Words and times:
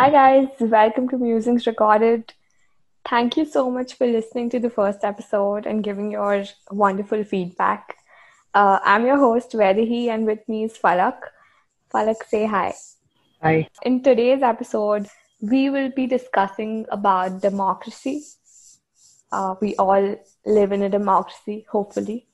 Hi, 0.00 0.08
guys. 0.08 0.48
Welcome 0.58 1.10
to 1.10 1.18
Musings 1.18 1.66
Recorded. 1.66 2.32
Thank 3.06 3.36
you 3.36 3.44
so 3.44 3.70
much 3.70 3.92
for 3.92 4.06
listening 4.06 4.48
to 4.48 4.58
the 4.58 4.70
first 4.70 5.04
episode 5.04 5.66
and 5.66 5.84
giving 5.84 6.10
your 6.10 6.42
wonderful 6.70 7.22
feedback. 7.22 7.98
Uh, 8.54 8.78
I'm 8.82 9.04
your 9.04 9.18
host, 9.18 9.52
Vedahi, 9.52 10.06
and 10.06 10.24
with 10.24 10.48
me 10.48 10.64
is 10.64 10.78
Falak. 10.78 11.18
Falak, 11.92 12.24
say 12.26 12.46
hi. 12.46 12.72
Hi. 13.42 13.68
In 13.82 14.02
today's 14.02 14.40
episode, 14.40 15.06
we 15.42 15.68
will 15.68 15.90
be 15.90 16.06
discussing 16.06 16.86
about 16.90 17.42
democracy. 17.42 18.24
Uh, 19.30 19.56
we 19.60 19.76
all 19.76 20.16
live 20.46 20.72
in 20.72 20.82
a 20.82 20.88
democracy, 20.88 21.66
hopefully. 21.70 22.26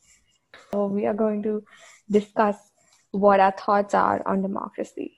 So 0.70 0.86
we 0.86 1.04
are 1.06 1.14
going 1.14 1.42
to 1.42 1.64
discuss 2.08 2.56
what 3.10 3.40
our 3.40 3.50
thoughts 3.50 3.92
are 3.92 4.22
on 4.24 4.42
democracy. 4.42 5.15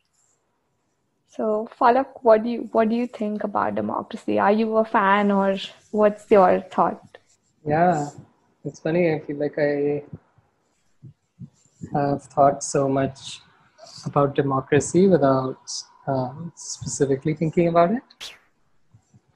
So, 1.29 1.69
Falak, 1.79 2.07
what 2.23 2.43
do 2.43 2.51
you 2.51 2.69
what 2.73 2.89
do 2.89 2.97
you 2.97 3.07
think 3.07 3.45
about 3.45 3.75
democracy? 3.75 4.39
Are 4.39 4.53
you 4.53 4.77
a 4.79 4.85
fan, 4.85 5.31
or 5.31 5.57
what's 5.91 6.31
your 6.31 6.61
thought? 6.61 7.19
Yeah, 7.65 8.09
it's 8.65 8.81
funny. 8.81 9.13
I 9.13 9.21
feel 9.21 9.37
like 9.37 9.59
I 9.59 10.03
have 11.93 12.23
thought 12.25 12.65
so 12.65 12.89
much 12.89 13.41
about 14.07 14.35
democracy 14.35 15.07
without 15.07 15.59
uh, 16.07 16.33
specifically 16.55 17.35
thinking 17.35 17.69
about 17.69 17.93
it. 17.93 18.03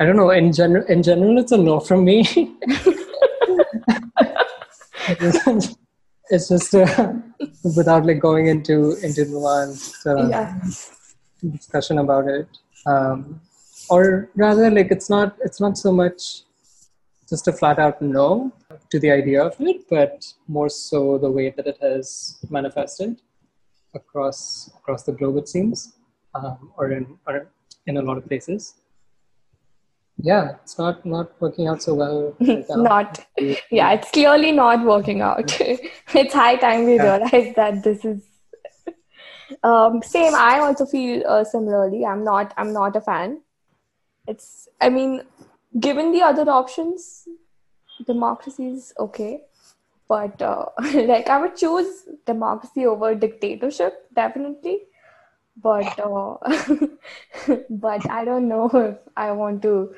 I 0.00 0.06
don't 0.06 0.16
know. 0.16 0.30
In 0.30 0.52
general, 0.52 0.86
in 0.86 1.02
general, 1.02 1.38
it's 1.38 1.52
a 1.52 1.58
no 1.58 1.78
from 1.78 2.04
me. 2.04 2.24
it's 6.30 6.48
just 6.48 6.74
uh, 6.74 7.12
without 7.76 8.06
like 8.06 8.20
going 8.20 8.46
into 8.46 8.96
into 9.02 9.26
nuanced 9.26 10.06
uh, 10.06 10.28
Yeah. 10.28 10.58
Discussion 11.50 11.98
about 11.98 12.26
it, 12.28 12.48
um, 12.86 13.40
or 13.90 14.30
rather, 14.36 14.70
like 14.70 14.90
it's 14.90 15.10
not 15.10 15.36
it's 15.44 15.60
not 15.60 15.76
so 15.76 15.92
much 15.92 16.42
just 17.28 17.48
a 17.48 17.52
flat 17.52 17.78
out 17.78 18.00
no 18.02 18.52
to 18.90 18.98
the 19.00 19.10
idea 19.10 19.42
of 19.42 19.54
it, 19.60 19.88
but 19.88 20.24
more 20.48 20.68
so 20.68 21.18
the 21.18 21.30
way 21.30 21.50
that 21.50 21.66
it 21.66 21.78
has 21.80 22.38
manifested 22.50 23.20
across 23.94 24.70
across 24.78 25.02
the 25.04 25.12
globe. 25.12 25.36
It 25.38 25.48
seems, 25.48 25.94
um, 26.34 26.72
or 26.76 26.92
in 26.92 27.18
or 27.26 27.48
in 27.86 27.96
a 27.96 28.02
lot 28.02 28.18
of 28.18 28.26
places. 28.26 28.74
Yeah, 30.18 30.56
it's 30.62 30.78
not 30.78 31.04
not 31.04 31.32
working 31.40 31.66
out 31.66 31.82
so 31.82 31.94
well. 31.94 32.36
right. 32.40 32.68
Not, 32.68 33.26
yeah, 33.70 33.92
it's 33.92 34.10
clearly 34.10 34.52
not 34.52 34.84
working 34.84 35.20
out. 35.20 35.56
it's 35.60 36.34
high 36.34 36.56
time 36.56 36.84
we 36.84 36.96
Yeah. 36.96 37.16
realize 37.16 37.54
that 37.56 37.82
this 37.82 38.04
is. 38.04 38.22
Um, 39.62 40.02
same. 40.02 40.34
I 40.34 40.58
also 40.60 40.86
feel 40.86 41.22
uh, 41.26 41.44
similarly. 41.44 42.04
I'm 42.04 42.24
not. 42.24 42.54
I'm 42.56 42.72
not 42.72 42.96
a 42.96 43.00
fan. 43.00 43.40
It's. 44.26 44.68
I 44.80 44.88
mean, 44.88 45.22
given 45.78 46.12
the 46.12 46.22
other 46.22 46.48
options, 46.50 47.28
democracy 48.06 48.68
is 48.68 48.92
okay, 48.98 49.42
but 50.08 50.40
uh, 50.42 50.66
like 50.94 51.28
I 51.28 51.40
would 51.40 51.56
choose 51.56 52.04
democracy 52.26 52.86
over 52.86 53.14
dictatorship 53.14 54.06
definitely. 54.14 54.80
But 55.62 55.98
uh, 55.98 56.36
but 57.70 58.10
I 58.10 58.24
don't 58.24 58.48
know 58.48 58.70
if 58.74 58.96
I 59.16 59.32
want 59.32 59.62
to 59.62 59.94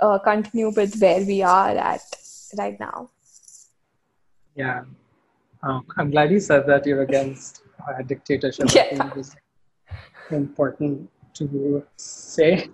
uh, 0.00 0.18
continue 0.18 0.70
with 0.70 0.98
where 1.00 1.20
we 1.20 1.42
are 1.42 1.76
at 1.76 2.02
right 2.56 2.78
now. 2.80 3.10
Yeah, 4.54 4.84
um, 5.62 5.84
I'm 5.98 6.10
glad 6.10 6.30
you 6.30 6.40
said 6.40 6.66
that 6.66 6.86
you're 6.86 7.02
against 7.02 7.62
uh, 7.88 8.02
dictatorship. 8.02 8.66
Yeah. 8.74 8.84
it 8.92 9.36
important 10.30 11.08
to 11.34 11.84
say. 11.96 12.68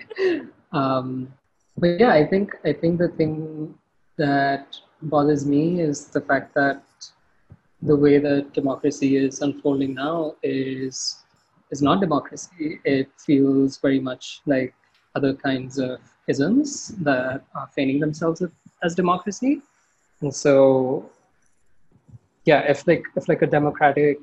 um, 0.72 1.32
but 1.76 2.00
yeah, 2.00 2.12
I 2.12 2.26
think 2.26 2.56
I 2.64 2.72
think 2.72 2.98
the 2.98 3.08
thing 3.08 3.74
that 4.18 4.76
bothers 5.02 5.46
me 5.46 5.80
is 5.80 6.06
the 6.08 6.20
fact 6.20 6.54
that 6.54 6.82
the 7.82 7.96
way 7.96 8.18
that 8.18 8.52
democracy 8.52 9.16
is 9.16 9.40
unfolding 9.40 9.94
now 9.94 10.34
is 10.42 11.22
is 11.70 11.80
not 11.80 12.00
democracy. 12.00 12.80
It 12.84 13.08
feels 13.16 13.78
very 13.78 14.00
much 14.00 14.42
like 14.46 14.74
other 15.14 15.34
kinds 15.34 15.78
of 15.78 16.00
isms 16.26 16.88
that 16.98 17.42
are 17.54 17.68
feigning 17.74 18.00
themselves 18.00 18.42
as 18.82 18.94
democracy. 18.94 19.62
And 20.20 20.34
so 20.34 21.10
yeah 22.44 22.60
if 22.60 22.86
like 22.86 23.04
if 23.16 23.28
like 23.28 23.42
a 23.42 23.46
democratic 23.46 24.18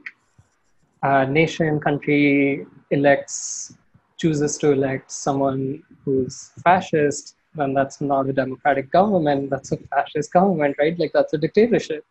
uh, 1.04 1.26
nation 1.26 1.80
country 1.80 2.66
elects 2.92 3.76
chooses 4.18 4.58
to 4.58 4.72
elect 4.72 5.12
someone 5.12 5.84
who's 6.04 6.52
fascist 6.64 7.36
then 7.56 7.74
that's 7.74 8.02
not 8.02 8.28
a 8.28 8.34
democratic 8.34 8.92
government 8.92 9.50
that's 9.50 9.72
a 9.72 9.78
fascist 9.78 10.32
government 10.32 10.76
right? 10.80 10.98
Like 11.00 11.12
that's 11.14 11.34
a 11.34 11.38
dictatorship. 11.38 12.06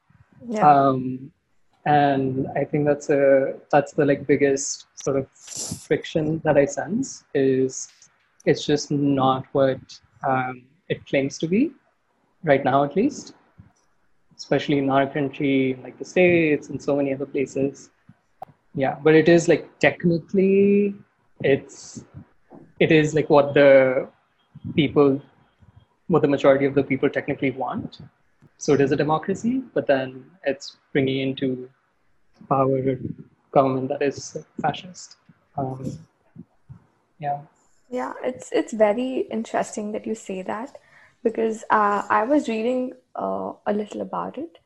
Yeah. 0.48 0.68
um, 0.68 1.32
and 1.86 2.48
i 2.56 2.64
think 2.64 2.84
that's 2.84 3.10
a 3.10 3.54
that's 3.70 3.92
the 3.92 4.04
like 4.04 4.26
biggest 4.26 4.86
sort 4.94 5.16
of 5.16 5.28
friction 5.30 6.40
that 6.44 6.56
i 6.56 6.64
sense 6.64 7.24
is 7.32 7.88
it's 8.44 8.64
just 8.64 8.90
not 8.90 9.44
what 9.52 9.78
um, 10.26 10.62
it 10.88 11.04
claims 11.06 11.36
to 11.38 11.48
be 11.48 11.72
right 12.44 12.64
now 12.64 12.84
at 12.84 12.96
least. 12.96 13.34
Especially 14.36 14.78
in 14.78 14.90
our 14.90 15.06
country 15.06 15.78
like 15.82 15.98
the 15.98 16.04
states 16.04 16.68
and 16.68 16.80
so 16.80 16.96
many 16.96 17.12
other 17.12 17.26
places 17.26 17.90
yeah 18.76 18.96
but 19.02 19.14
it 19.14 19.28
is 19.28 19.48
like 19.48 19.68
technically 19.80 20.94
it's 21.42 22.04
it 22.78 22.92
is 22.92 23.14
like 23.14 23.28
what 23.30 23.54
the 23.54 24.08
people 24.74 25.20
what 26.08 26.22
the 26.22 26.28
majority 26.28 26.66
of 26.66 26.74
the 26.74 26.84
people 26.84 27.10
technically 27.10 27.50
want. 27.50 27.98
So 28.58 28.74
it 28.74 28.80
is 28.80 28.92
a 28.92 28.96
democracy 28.96 29.62
but 29.74 29.86
then 29.86 30.24
it's 30.44 30.76
bringing 30.92 31.28
into 31.28 31.68
power 32.48 32.78
a 32.78 32.98
government 33.50 33.88
that 33.88 34.02
is 34.02 34.36
fascist. 34.62 35.16
Um, 35.56 35.98
yeah. 37.18 37.40
Yeah, 37.90 38.12
it's 38.22 38.50
it's 38.52 38.72
very 38.72 39.26
interesting 39.30 39.92
that 39.92 40.06
you 40.06 40.14
say 40.14 40.42
that 40.42 40.76
because 41.22 41.64
uh, 41.70 42.02
I 42.08 42.24
was 42.24 42.48
reading 42.48 42.92
uh, 43.14 43.52
a 43.66 43.72
little 43.72 44.00
about 44.00 44.38
it 44.38 44.58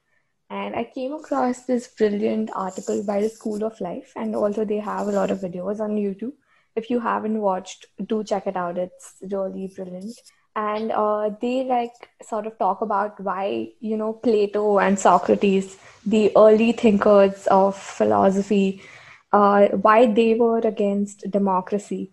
and 0.50 0.74
I 0.74 0.82
came 0.82 1.12
across 1.12 1.62
this 1.62 1.86
brilliant 1.86 2.50
article 2.54 3.04
by 3.04 3.20
the 3.20 3.28
School 3.28 3.62
of 3.64 3.80
Life 3.80 4.12
and 4.16 4.34
also 4.34 4.64
they 4.64 4.78
have 4.78 5.06
a 5.06 5.12
lot 5.12 5.30
of 5.30 5.38
videos 5.38 5.78
on 5.78 5.90
YouTube. 5.90 6.32
If 6.74 6.90
you 6.90 6.98
haven't 6.98 7.40
watched, 7.40 7.86
do 8.04 8.24
check 8.24 8.48
it 8.48 8.56
out. 8.56 8.76
It's 8.76 9.14
really 9.30 9.72
brilliant. 9.74 10.12
And 10.56 10.90
uh, 10.90 11.30
they 11.40 11.64
like 11.64 11.92
sort 12.22 12.48
of 12.48 12.58
talk 12.58 12.80
about 12.80 13.20
why, 13.20 13.68
you 13.78 13.96
know, 13.96 14.12
Plato 14.12 14.80
and 14.80 14.98
Socrates, 14.98 15.78
the 16.04 16.32
early 16.36 16.72
thinkers 16.72 17.46
of 17.46 17.76
philosophy, 17.76 18.82
uh, 19.32 19.68
why 19.68 20.06
they 20.06 20.34
were 20.34 20.58
against 20.58 21.30
democracy 21.30 22.12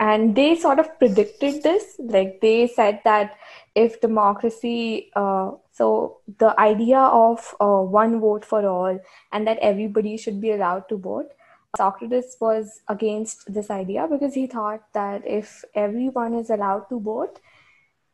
and 0.00 0.34
they 0.34 0.56
sort 0.56 0.78
of 0.78 0.98
predicted 0.98 1.62
this. 1.62 1.96
Like 1.98 2.40
they 2.40 2.66
said 2.66 3.00
that 3.04 3.36
if 3.74 4.00
democracy 4.00 5.10
uh, 5.14 5.52
so 5.72 6.18
the 6.38 6.58
idea 6.58 6.98
of 6.98 7.54
uh, 7.60 7.82
one 7.82 8.18
vote 8.20 8.44
for 8.44 8.66
all 8.66 8.98
and 9.32 9.46
that 9.46 9.58
everybody 9.58 10.16
should 10.16 10.40
be 10.40 10.50
allowed 10.52 10.88
to 10.88 10.96
vote 10.96 11.30
socrates 11.76 12.36
was 12.40 12.80
against 12.88 13.52
this 13.52 13.70
idea 13.70 14.08
because 14.10 14.34
he 14.34 14.46
thought 14.46 14.82
that 14.92 15.22
if 15.24 15.64
everyone 15.74 16.34
is 16.34 16.50
allowed 16.50 16.88
to 16.88 16.98
vote 16.98 17.38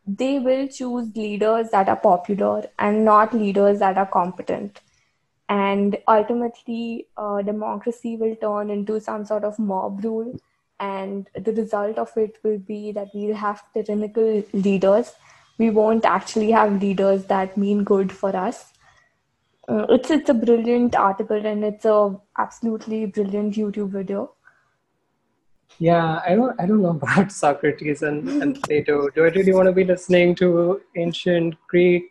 they 0.06 0.38
will 0.38 0.68
choose 0.68 1.08
leaders 1.16 1.70
that 1.70 1.88
are 1.88 1.96
popular 1.96 2.64
and 2.78 3.04
not 3.04 3.34
leaders 3.34 3.80
that 3.80 3.98
are 3.98 4.06
competent. 4.06 4.80
And 5.48 5.98
ultimately 6.06 7.08
uh, 7.16 7.42
democracy 7.42 8.16
will 8.16 8.36
turn 8.36 8.70
into 8.70 9.00
some 9.00 9.24
sort 9.24 9.44
of 9.44 9.58
mob 9.58 10.04
rule 10.04 10.38
and 10.80 11.28
the 11.34 11.52
result 11.52 11.98
of 11.98 12.10
it 12.16 12.36
will 12.42 12.58
be 12.58 12.92
that 12.92 13.08
we'll 13.14 13.34
have 13.34 13.62
tyrannical 13.72 14.42
leaders 14.52 15.12
we 15.58 15.70
won't 15.70 16.04
actually 16.04 16.50
have 16.50 16.80
leaders 16.82 17.24
that 17.26 17.56
mean 17.56 17.82
good 17.82 18.12
for 18.12 18.36
us 18.36 18.72
uh, 19.68 19.86
it's 19.88 20.10
it's 20.10 20.28
a 20.28 20.34
brilliant 20.34 20.94
article 20.94 21.46
and 21.46 21.64
it's 21.64 21.84
a 21.84 22.14
absolutely 22.38 23.06
brilliant 23.06 23.54
youtube 23.54 23.90
video 23.90 24.30
Yeah, 25.78 26.20
I 26.26 26.34
don't 26.34 26.60
I 26.62 26.66
don't 26.68 26.82
know 26.82 26.90
about 27.00 27.32
Socrates 27.32 28.02
and, 28.02 28.28
and 28.42 28.60
Plato. 28.66 29.08
Do 29.16 29.24
I 29.24 29.28
really 29.28 29.52
want 29.52 29.66
to 29.66 29.72
be 29.72 29.84
listening 29.84 30.34
to 30.36 30.80
ancient 30.96 31.56
Greek 31.68 32.04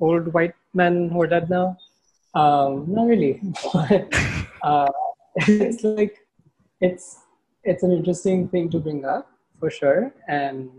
old 0.00 0.32
white 0.32 0.54
men 0.74 1.08
who 1.08 1.22
are 1.22 1.26
dead 1.26 1.48
now? 1.48 1.76
Um, 2.34 2.84
not 2.88 3.06
really. 3.06 3.40
But 3.72 4.14
uh, 4.62 4.90
it's 5.36 5.84
like 5.84 6.18
it's 6.80 7.06
it's 7.64 7.82
an 7.82 7.92
interesting 7.92 8.48
thing 8.48 8.70
to 8.70 8.78
bring 8.78 9.04
up 9.04 9.30
for 9.60 9.70
sure. 9.70 10.12
And 10.28 10.70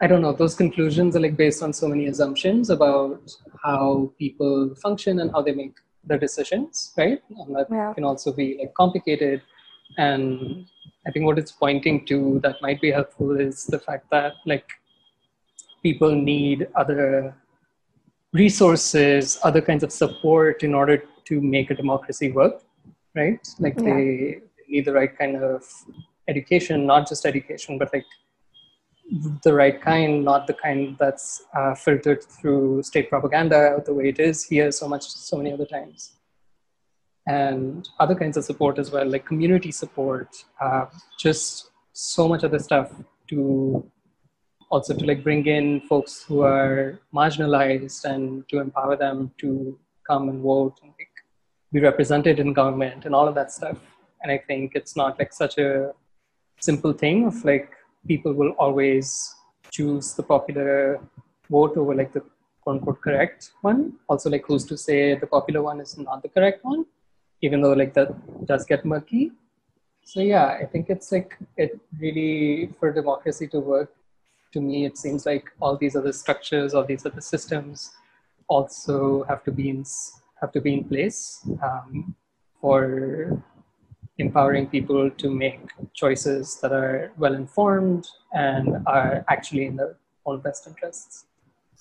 I 0.00 0.06
don't 0.06 0.20
know, 0.20 0.32
those 0.32 0.54
conclusions 0.54 1.16
are 1.16 1.20
like 1.20 1.36
based 1.36 1.62
on 1.62 1.72
so 1.72 1.88
many 1.88 2.06
assumptions 2.06 2.70
about 2.70 3.30
how 3.64 4.12
people 4.18 4.74
function 4.82 5.20
and 5.20 5.30
how 5.30 5.42
they 5.42 5.52
make 5.52 5.74
their 6.04 6.18
decisions, 6.18 6.92
right? 6.96 7.22
And 7.38 7.56
that 7.56 7.68
Yeah. 7.70 7.92
can 7.94 8.04
also 8.04 8.32
be 8.32 8.56
like 8.58 8.74
complicated 8.74 9.42
and 9.98 10.66
I 11.06 11.12
think 11.12 11.24
what 11.24 11.38
it's 11.38 11.52
pointing 11.52 12.04
to 12.06 12.40
that 12.40 12.60
might 12.60 12.80
be 12.80 12.90
helpful 12.90 13.38
is 13.40 13.64
the 13.66 13.78
fact 13.78 14.10
that 14.10 14.32
like 14.44 14.68
people 15.82 16.10
need 16.10 16.66
other 16.74 17.34
resources, 18.32 19.38
other 19.44 19.60
kinds 19.60 19.84
of 19.84 19.92
support 19.92 20.64
in 20.64 20.74
order 20.74 21.04
to 21.26 21.40
make 21.40 21.70
a 21.70 21.74
democracy 21.74 22.32
work, 22.32 22.62
right? 23.14 23.38
Like 23.60 23.78
yeah. 23.78 23.84
they 23.84 24.40
need 24.68 24.84
the 24.84 24.92
right 24.92 25.16
kind 25.16 25.36
of 25.36 25.64
education, 26.28 26.86
not 26.86 27.08
just 27.08 27.26
education, 27.26 27.78
but 27.78 27.90
like 27.92 28.04
the 29.44 29.52
right 29.52 29.80
kind, 29.80 30.24
not 30.24 30.46
the 30.46 30.54
kind 30.54 30.96
that's 30.98 31.42
uh, 31.56 31.74
filtered 31.74 32.22
through 32.24 32.82
state 32.82 33.08
propaganda 33.08 33.82
the 33.86 33.94
way 33.94 34.08
it 34.08 34.18
is 34.18 34.44
here 34.44 34.70
so 34.72 34.88
much, 34.88 35.08
so 35.08 35.36
many 35.36 35.52
other 35.52 35.66
times. 35.66 36.14
And 37.28 37.88
other 37.98 38.14
kinds 38.14 38.36
of 38.36 38.44
support 38.44 38.78
as 38.78 38.90
well, 38.90 39.06
like 39.06 39.26
community 39.26 39.72
support, 39.72 40.28
uh, 40.60 40.86
just 41.18 41.70
so 41.92 42.28
much 42.28 42.44
other 42.44 42.58
stuff 42.58 42.92
to 43.30 43.90
also 44.70 44.94
to 44.94 45.04
like 45.04 45.22
bring 45.22 45.46
in 45.46 45.80
folks 45.82 46.24
who 46.24 46.40
are 46.40 47.00
marginalized 47.14 48.04
and 48.04 48.48
to 48.48 48.58
empower 48.58 48.96
them 48.96 49.32
to 49.38 49.78
come 50.08 50.28
and 50.28 50.42
vote 50.42 50.74
and 50.82 50.92
like, 50.98 51.08
be 51.72 51.80
represented 51.80 52.38
in 52.38 52.52
government 52.52 53.04
and 53.06 53.14
all 53.14 53.28
of 53.28 53.34
that 53.34 53.52
stuff. 53.52 53.78
And 54.22 54.32
I 54.32 54.38
think 54.38 54.72
it's 54.74 54.96
not 54.96 55.18
like 55.18 55.32
such 55.32 55.58
a 55.58 55.92
simple 56.60 56.92
thing 56.92 57.26
of 57.26 57.44
like 57.44 57.70
people 58.06 58.32
will 58.32 58.50
always 58.52 59.34
choose 59.70 60.14
the 60.14 60.22
popular 60.22 61.00
vote 61.50 61.76
over 61.76 61.94
like 61.94 62.12
the 62.12 62.22
quote 62.62 62.78
unquote 62.78 63.00
correct 63.00 63.52
one. 63.62 63.92
Also, 64.08 64.30
like 64.30 64.44
who's 64.46 64.64
to 64.66 64.76
say 64.76 65.14
the 65.14 65.26
popular 65.26 65.62
one 65.62 65.80
is 65.80 65.96
not 65.98 66.22
the 66.22 66.28
correct 66.28 66.64
one, 66.64 66.84
even 67.42 67.60
though 67.60 67.72
like 67.72 67.94
that 67.94 68.10
does 68.46 68.64
get 68.64 68.84
murky. 68.84 69.32
So 70.04 70.20
yeah, 70.20 70.46
I 70.60 70.64
think 70.64 70.88
it's 70.88 71.10
like 71.12 71.36
it 71.56 71.78
really 71.98 72.72
for 72.78 72.92
democracy 72.92 73.48
to 73.48 73.60
work. 73.60 73.92
To 74.52 74.60
me, 74.60 74.86
it 74.86 74.96
seems 74.96 75.26
like 75.26 75.50
all 75.60 75.76
these 75.76 75.96
other 75.96 76.12
structures, 76.12 76.72
all 76.72 76.84
these 76.84 77.04
other 77.04 77.20
systems, 77.20 77.90
also 78.48 79.24
have 79.24 79.42
to 79.44 79.52
be 79.52 79.68
in 79.68 79.84
have 80.40 80.52
to 80.52 80.60
be 80.60 80.74
in 80.74 80.84
place 80.84 81.44
um, 81.62 82.14
for 82.60 83.42
empowering 84.18 84.66
people 84.66 85.10
to 85.10 85.30
make 85.30 85.60
choices 85.94 86.58
that 86.60 86.72
are 86.72 87.12
well 87.18 87.34
informed 87.34 88.06
and 88.32 88.76
are 88.86 89.24
actually 89.28 89.66
in 89.66 89.76
their 89.76 89.96
own 90.24 90.40
best 90.40 90.66
interests. 90.66 91.26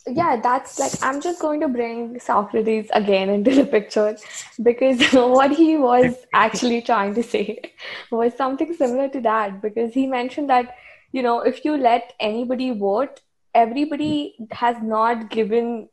Yeah, 0.08 0.40
that's 0.40 0.78
like 0.78 0.92
I'm 1.02 1.20
just 1.20 1.42
going 1.42 1.62
to 1.62 1.68
bring 1.68 2.20
Socrates 2.20 2.90
again 2.94 3.30
into 3.30 3.56
the 3.56 3.66
picture 3.66 4.16
because 4.62 5.02
what 5.14 5.52
he 5.52 5.78
was 5.78 6.16
actually 6.32 6.84
trying 6.84 7.16
to 7.16 7.24
say 7.24 7.74
was 8.12 8.36
something 8.36 8.74
similar 8.76 9.10
to 9.10 9.22
that 9.22 9.64
because 9.64 9.94
he 9.94 10.06
mentioned 10.06 10.50
that 10.52 10.76
you 11.12 11.24
know 11.24 11.40
if 11.40 11.66
you 11.66 11.76
let 11.76 12.14
anybody 12.20 12.70
vote 12.70 13.22
everybody 13.56 14.36
has 14.52 14.76
not 14.84 15.30
given 15.32 15.90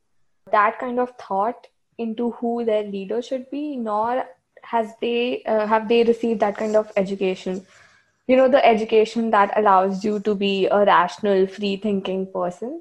that 0.51 0.79
kind 0.79 1.01
of 1.01 1.13
thought 1.19 1.67
into 1.97 2.33
who 2.33 2.65
their 2.67 2.83
leader 2.83 3.23
should 3.23 3.51
be 3.51 3.77
nor 3.77 4.25
has 4.73 4.93
they 5.01 5.43
uh, 5.45 5.67
have 5.67 5.89
they 5.89 6.03
received 6.05 6.41
that 6.41 6.57
kind 6.57 6.77
of 6.77 6.93
education? 6.97 7.65
You 8.27 8.37
know 8.37 8.49
the 8.49 8.65
education 8.67 9.31
that 9.33 9.53
allows 9.63 10.05
you 10.05 10.21
to 10.21 10.35
be 10.35 10.67
a 10.67 10.85
rational 10.87 11.47
free 11.47 11.77
thinking 11.77 12.27
person? 12.33 12.81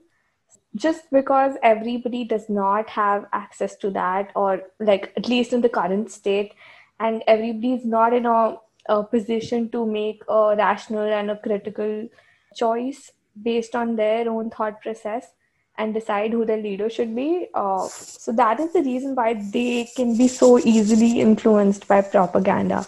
Just 0.75 1.09
because 1.11 1.57
everybody 1.61 2.23
does 2.23 2.47
not 2.49 2.89
have 2.89 3.25
access 3.33 3.75
to 3.77 3.89
that 3.91 4.31
or 4.35 4.61
like 4.79 5.11
at 5.17 5.27
least 5.27 5.51
in 5.51 5.61
the 5.61 5.73
current 5.77 6.11
state 6.11 6.53
and 6.99 7.23
everybody 7.27 7.73
is 7.73 7.85
not 7.85 8.13
in 8.13 8.25
a, 8.25 8.57
a 8.87 9.03
position 9.03 9.67
to 9.71 9.85
make 9.85 10.23
a 10.29 10.55
rational 10.57 11.11
and 11.19 11.31
a 11.31 11.37
critical 11.37 12.07
choice 12.55 13.11
based 13.49 13.75
on 13.75 13.95
their 13.95 14.29
own 14.29 14.49
thought 14.49 14.81
process 14.81 15.31
and 15.81 15.95
decide 15.95 16.31
who 16.31 16.45
their 16.45 16.61
leader 16.61 16.89
should 16.89 17.15
be. 17.15 17.47
Uh, 17.53 17.87
so 17.87 18.31
that 18.31 18.59
is 18.59 18.73
the 18.73 18.83
reason 18.87 19.15
why 19.15 19.29
they 19.53 19.87
can 19.95 20.17
be 20.17 20.27
so 20.27 20.59
easily 20.59 21.19
influenced 21.19 21.87
by 21.87 22.01
propaganda. 22.01 22.85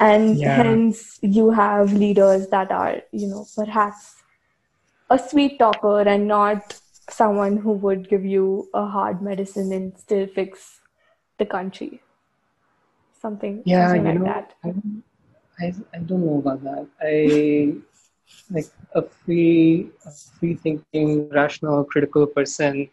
And 0.00 0.38
yeah. 0.38 0.56
hence 0.62 1.18
you 1.22 1.50
have 1.50 1.92
leaders 1.92 2.48
that 2.48 2.72
are, 2.72 3.02
you 3.12 3.28
know, 3.28 3.46
perhaps 3.54 4.16
a 5.10 5.18
sweet 5.18 5.58
talker 5.58 6.00
and 6.00 6.26
not 6.26 6.80
someone 7.10 7.58
who 7.58 7.72
would 7.72 8.08
give 8.08 8.24
you 8.24 8.68
a 8.72 8.86
hard 8.86 9.20
medicine 9.20 9.72
and 9.72 9.98
still 9.98 10.26
fix 10.26 10.80
the 11.38 11.46
country. 11.46 12.00
Something, 13.20 13.62
yeah, 13.64 13.88
something 13.88 14.04
like 14.04 14.18
know, 14.18 14.24
that. 14.24 14.54
I, 14.64 15.66
I, 15.66 15.72
I 15.94 15.98
don't 15.98 16.24
know 16.26 16.38
about 16.38 16.64
that. 16.64 16.86
I 17.00 17.74
like 18.50 18.66
a 18.94 19.02
free, 19.02 19.90
a 20.06 20.10
free 20.10 20.54
thinking, 20.54 21.28
rational, 21.30 21.84
critical 21.84 22.26
person 22.26 22.88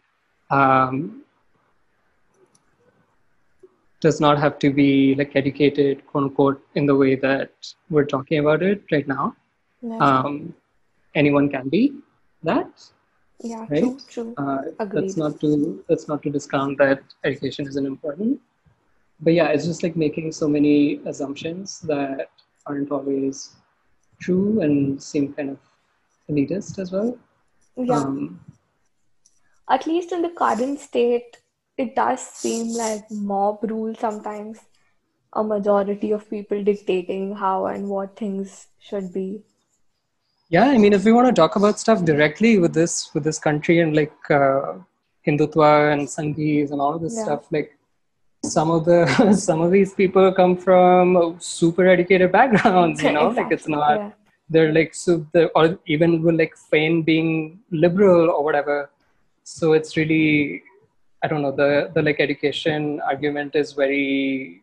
um, 0.50 1.22
does 4.00 4.20
not 4.20 4.38
have 4.38 4.58
to 4.58 4.72
be 4.72 5.14
like 5.14 5.36
educated, 5.36 6.06
quote 6.06 6.24
unquote, 6.24 6.62
in 6.74 6.86
the 6.86 6.94
way 6.94 7.14
that 7.16 7.52
we're 7.90 8.04
talking 8.04 8.38
about 8.38 8.62
it 8.62 8.82
right 8.90 9.06
now. 9.06 9.36
Um, 9.98 10.54
anyone 11.14 11.48
can 11.48 11.68
be 11.68 11.94
that. 12.42 12.70
Yeah, 13.42 13.66
right? 13.70 13.80
true, 13.80 13.98
true. 14.08 14.34
Uh, 14.36 14.62
that's 14.78 15.16
not 15.16 15.40
to 15.40 15.82
that's 15.88 16.08
not 16.08 16.22
to 16.24 16.30
discount 16.30 16.76
that 16.78 17.02
education 17.24 17.66
isn't 17.66 17.86
important. 17.86 18.40
But 19.20 19.32
yeah, 19.34 19.48
it's 19.48 19.64
just 19.64 19.82
like 19.82 19.96
making 19.96 20.32
so 20.32 20.48
many 20.48 21.00
assumptions 21.06 21.80
that 21.80 22.30
aren't 22.66 22.90
always 22.90 23.56
true 24.20 24.60
and 24.60 25.02
seem 25.02 25.32
kind 25.32 25.50
of 25.50 25.58
elitist 26.30 26.78
as 26.78 26.92
well. 26.92 27.18
Yeah. 27.76 27.94
Um, 27.94 28.40
At 29.68 29.86
least 29.86 30.12
in 30.12 30.22
the 30.22 30.30
current 30.30 30.80
state, 30.80 31.38
it 31.76 31.94
does 31.94 32.20
seem 32.20 32.74
like 32.74 33.10
mob 33.10 33.58
rule 33.62 33.94
sometimes. 33.94 34.58
A 35.32 35.44
majority 35.44 36.10
of 36.10 36.28
people 36.28 36.62
dictating 36.64 37.36
how 37.36 37.66
and 37.66 37.88
what 37.88 38.16
things 38.16 38.66
should 38.80 39.12
be. 39.12 39.42
Yeah, 40.48 40.64
I 40.64 40.76
mean, 40.76 40.92
if 40.92 41.04
we 41.04 41.12
want 41.12 41.28
to 41.28 41.32
talk 41.32 41.54
about 41.54 41.78
stuff 41.78 42.04
directly 42.04 42.58
with 42.58 42.74
this 42.74 43.14
with 43.14 43.22
this 43.22 43.38
country 43.38 43.78
and 43.78 43.94
like 43.94 44.30
uh, 44.30 44.78
Hindutva 45.24 45.92
and 45.92 46.08
Sanghis 46.08 46.72
and 46.72 46.80
all 46.80 46.94
of 46.96 47.02
this 47.02 47.14
yeah. 47.16 47.22
stuff, 47.22 47.46
like 47.52 47.78
some 48.42 48.70
of 48.70 48.84
the 48.84 49.32
some 49.48 49.60
of 49.60 49.70
these 49.70 49.92
people 49.94 50.32
come 50.32 50.56
from 50.56 51.36
super 51.40 51.86
educated 51.86 52.32
backgrounds 52.32 53.02
you 53.02 53.12
know 53.16 53.28
exactly. 53.28 53.42
like 53.42 53.52
it's 53.52 53.68
not 53.68 53.96
yeah. 53.96 54.10
they're 54.48 54.72
like 54.72 54.94
so 54.94 55.26
they're, 55.32 55.50
or 55.54 55.78
even 55.86 56.22
will 56.22 56.36
like 56.36 56.56
feign 56.56 57.02
being 57.02 57.60
liberal 57.70 58.30
or 58.30 58.42
whatever 58.42 58.90
so 59.44 59.72
it's 59.74 59.96
really 59.96 60.62
i 61.22 61.28
don't 61.28 61.42
know 61.42 61.52
the 61.52 61.90
the 61.94 62.02
like 62.02 62.20
education 62.20 63.00
argument 63.00 63.54
is 63.54 63.72
very 63.72 64.62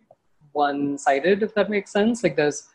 one 0.53 0.98
sided 0.98 1.43
if 1.43 1.53
that 1.53 1.69
makes 1.69 1.91
sense 1.91 2.24
like 2.24 2.36
there's 2.36 2.69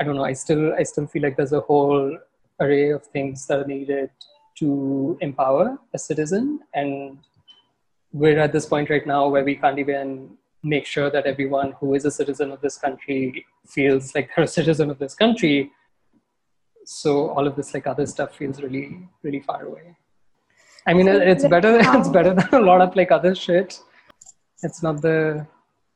i 0.00 0.04
don't 0.04 0.16
know 0.16 0.24
i 0.24 0.32
still 0.32 0.72
i 0.74 0.82
still 0.82 1.06
feel 1.06 1.22
like 1.22 1.36
there's 1.36 1.52
a 1.52 1.60
whole 1.60 2.16
array 2.60 2.90
of 2.90 3.04
things 3.06 3.46
that 3.46 3.58
are 3.58 3.66
needed 3.66 4.10
to 4.56 5.16
empower 5.20 5.78
a 5.94 5.98
citizen 5.98 6.58
and 6.74 7.18
we're 8.12 8.38
at 8.38 8.52
this 8.52 8.66
point 8.66 8.90
right 8.90 9.06
now 9.06 9.28
where 9.28 9.44
we 9.44 9.56
can't 9.56 9.78
even 9.78 10.36
make 10.62 10.86
sure 10.86 11.10
that 11.10 11.26
everyone 11.26 11.72
who 11.80 11.94
is 11.94 12.04
a 12.04 12.10
citizen 12.10 12.50
of 12.50 12.60
this 12.60 12.76
country 12.76 13.46
feels 13.66 14.14
like 14.14 14.30
they're 14.34 14.44
a 14.44 14.48
citizen 14.48 14.90
of 14.90 14.98
this 14.98 15.14
country. 15.14 15.70
So 16.84 17.30
all 17.30 17.46
of 17.46 17.54
this 17.54 17.74
like 17.74 17.86
other 17.86 18.06
stuff 18.06 18.34
feels 18.34 18.62
really 18.62 19.08
really 19.22 19.40
far 19.40 19.64
away. 19.64 19.96
I 20.86 20.94
mean 20.94 21.06
it's 21.08 21.46
better 21.46 21.78
it's 21.80 22.08
better 22.18 22.34
than 22.34 22.48
a 22.52 22.60
lot 22.60 22.80
of 22.80 22.96
like 22.96 23.12
other 23.12 23.34
shit. 23.34 23.80
It's 24.62 24.82
not 24.82 25.02
the 25.02 25.46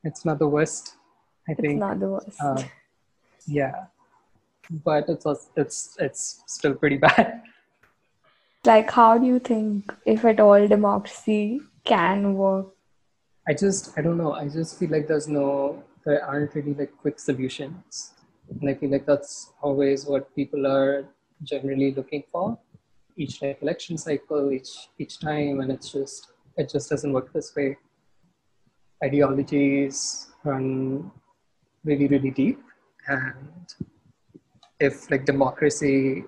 it's 0.05 0.25
not 0.25 0.39
the 0.39 0.49
worst 0.49 0.97
i 1.49 1.55
think. 1.55 1.75
it's 1.75 1.81
not 1.81 1.99
the 1.99 2.09
worst. 2.09 2.41
Uh, 2.41 2.63
yeah. 3.47 3.87
But 4.85 5.09
it's 5.09 5.27
it's 5.57 5.97
it's 5.99 6.43
still 6.47 6.75
pretty 6.75 6.97
bad. 7.07 7.43
Like 8.65 8.91
how 8.91 9.19
do 9.19 9.27
you 9.27 9.39
think 9.39 9.93
if 10.07 10.25
at 10.25 10.39
all 10.39 10.69
democracy 10.69 11.61
can 11.85 12.35
work. 12.35 12.69
I 13.49 13.55
just 13.55 13.99
i 13.99 14.03
don't 14.03 14.19
know 14.19 14.33
i 14.35 14.49
just 14.49 14.79
feel 14.79 14.91
like 14.91 15.09
there's 15.09 15.27
no 15.27 15.83
there 16.05 16.25
aren't 16.25 16.55
really 16.55 16.75
like 16.75 16.93
quick 16.97 17.19
solutions. 17.19 18.13
And 18.61 18.71
i 18.71 18.75
feel 18.75 18.91
like 18.91 19.07
that's 19.07 19.53
always 19.63 20.07
what 20.07 20.35
people 20.35 20.67
are 20.67 21.09
generally 21.43 21.93
looking 21.93 22.23
for. 22.31 22.59
Each 23.17 23.43
like 23.43 23.61
election 23.63 23.99
cycle 23.99 24.53
each 24.53 24.89
each 24.99 25.19
time 25.21 25.61
and 25.61 25.71
it's 25.71 25.91
just 25.93 26.29
it 26.57 26.71
just 26.71 26.91
doesn't 26.91 27.13
work 27.13 27.33
this 27.33 27.55
way. 27.57 27.77
Ideologies 29.05 30.29
run 30.45 31.11
really 31.85 32.07
really 32.07 32.31
deep. 32.31 32.61
And 33.09 33.75
if 34.79 35.11
like 35.11 35.25
democracy 35.25 36.25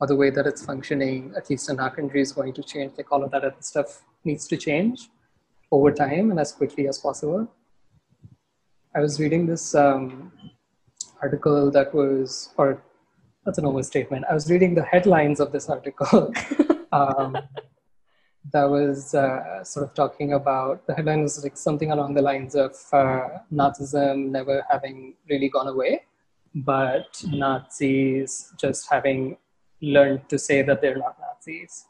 or 0.00 0.06
the 0.06 0.16
way 0.16 0.30
that 0.30 0.46
it's 0.46 0.64
functioning, 0.64 1.32
at 1.36 1.48
least 1.48 1.70
in 1.70 1.78
our 1.78 1.94
country, 1.94 2.20
is 2.20 2.32
going 2.32 2.52
to 2.54 2.62
change. 2.62 2.92
Like 2.96 3.10
all 3.12 3.22
of 3.22 3.30
that 3.30 3.44
other 3.44 3.54
stuff 3.60 4.02
needs 4.24 4.46
to 4.48 4.56
change 4.56 5.08
over 5.70 5.90
time 5.90 6.30
and 6.30 6.38
as 6.40 6.52
quickly 6.52 6.88
as 6.88 6.98
possible. 6.98 7.48
I 8.94 9.00
was 9.00 9.18
reading 9.18 9.46
this 9.46 9.74
um, 9.74 10.32
article 11.20 11.70
that 11.72 11.92
was, 11.92 12.50
or 12.56 12.82
that's 13.44 13.58
an 13.58 13.66
overstatement. 13.66 14.24
I 14.30 14.34
was 14.34 14.50
reading 14.50 14.74
the 14.74 14.84
headlines 14.84 15.40
of 15.40 15.52
this 15.52 15.68
article. 15.68 16.32
um, 16.92 17.36
that 18.52 18.64
was 18.64 19.14
uh, 19.14 19.64
sort 19.64 19.86
of 19.86 19.94
talking 19.94 20.34
about 20.34 20.86
the 20.86 20.94
headline 20.94 21.22
was 21.22 21.42
like 21.42 21.56
something 21.56 21.90
along 21.90 22.14
the 22.14 22.22
lines 22.22 22.54
of 22.54 22.72
uh, 22.92 23.28
Nazism 23.52 24.30
never 24.30 24.64
having 24.70 25.14
really 25.28 25.48
gone 25.48 25.68
away, 25.68 26.02
but 26.54 27.22
Nazis 27.28 28.52
just 28.58 28.88
having 28.90 29.36
learned 29.80 30.28
to 30.28 30.38
say 30.38 30.62
that 30.62 30.80
they're 30.80 30.98
not 30.98 31.16
Nazis. 31.18 31.86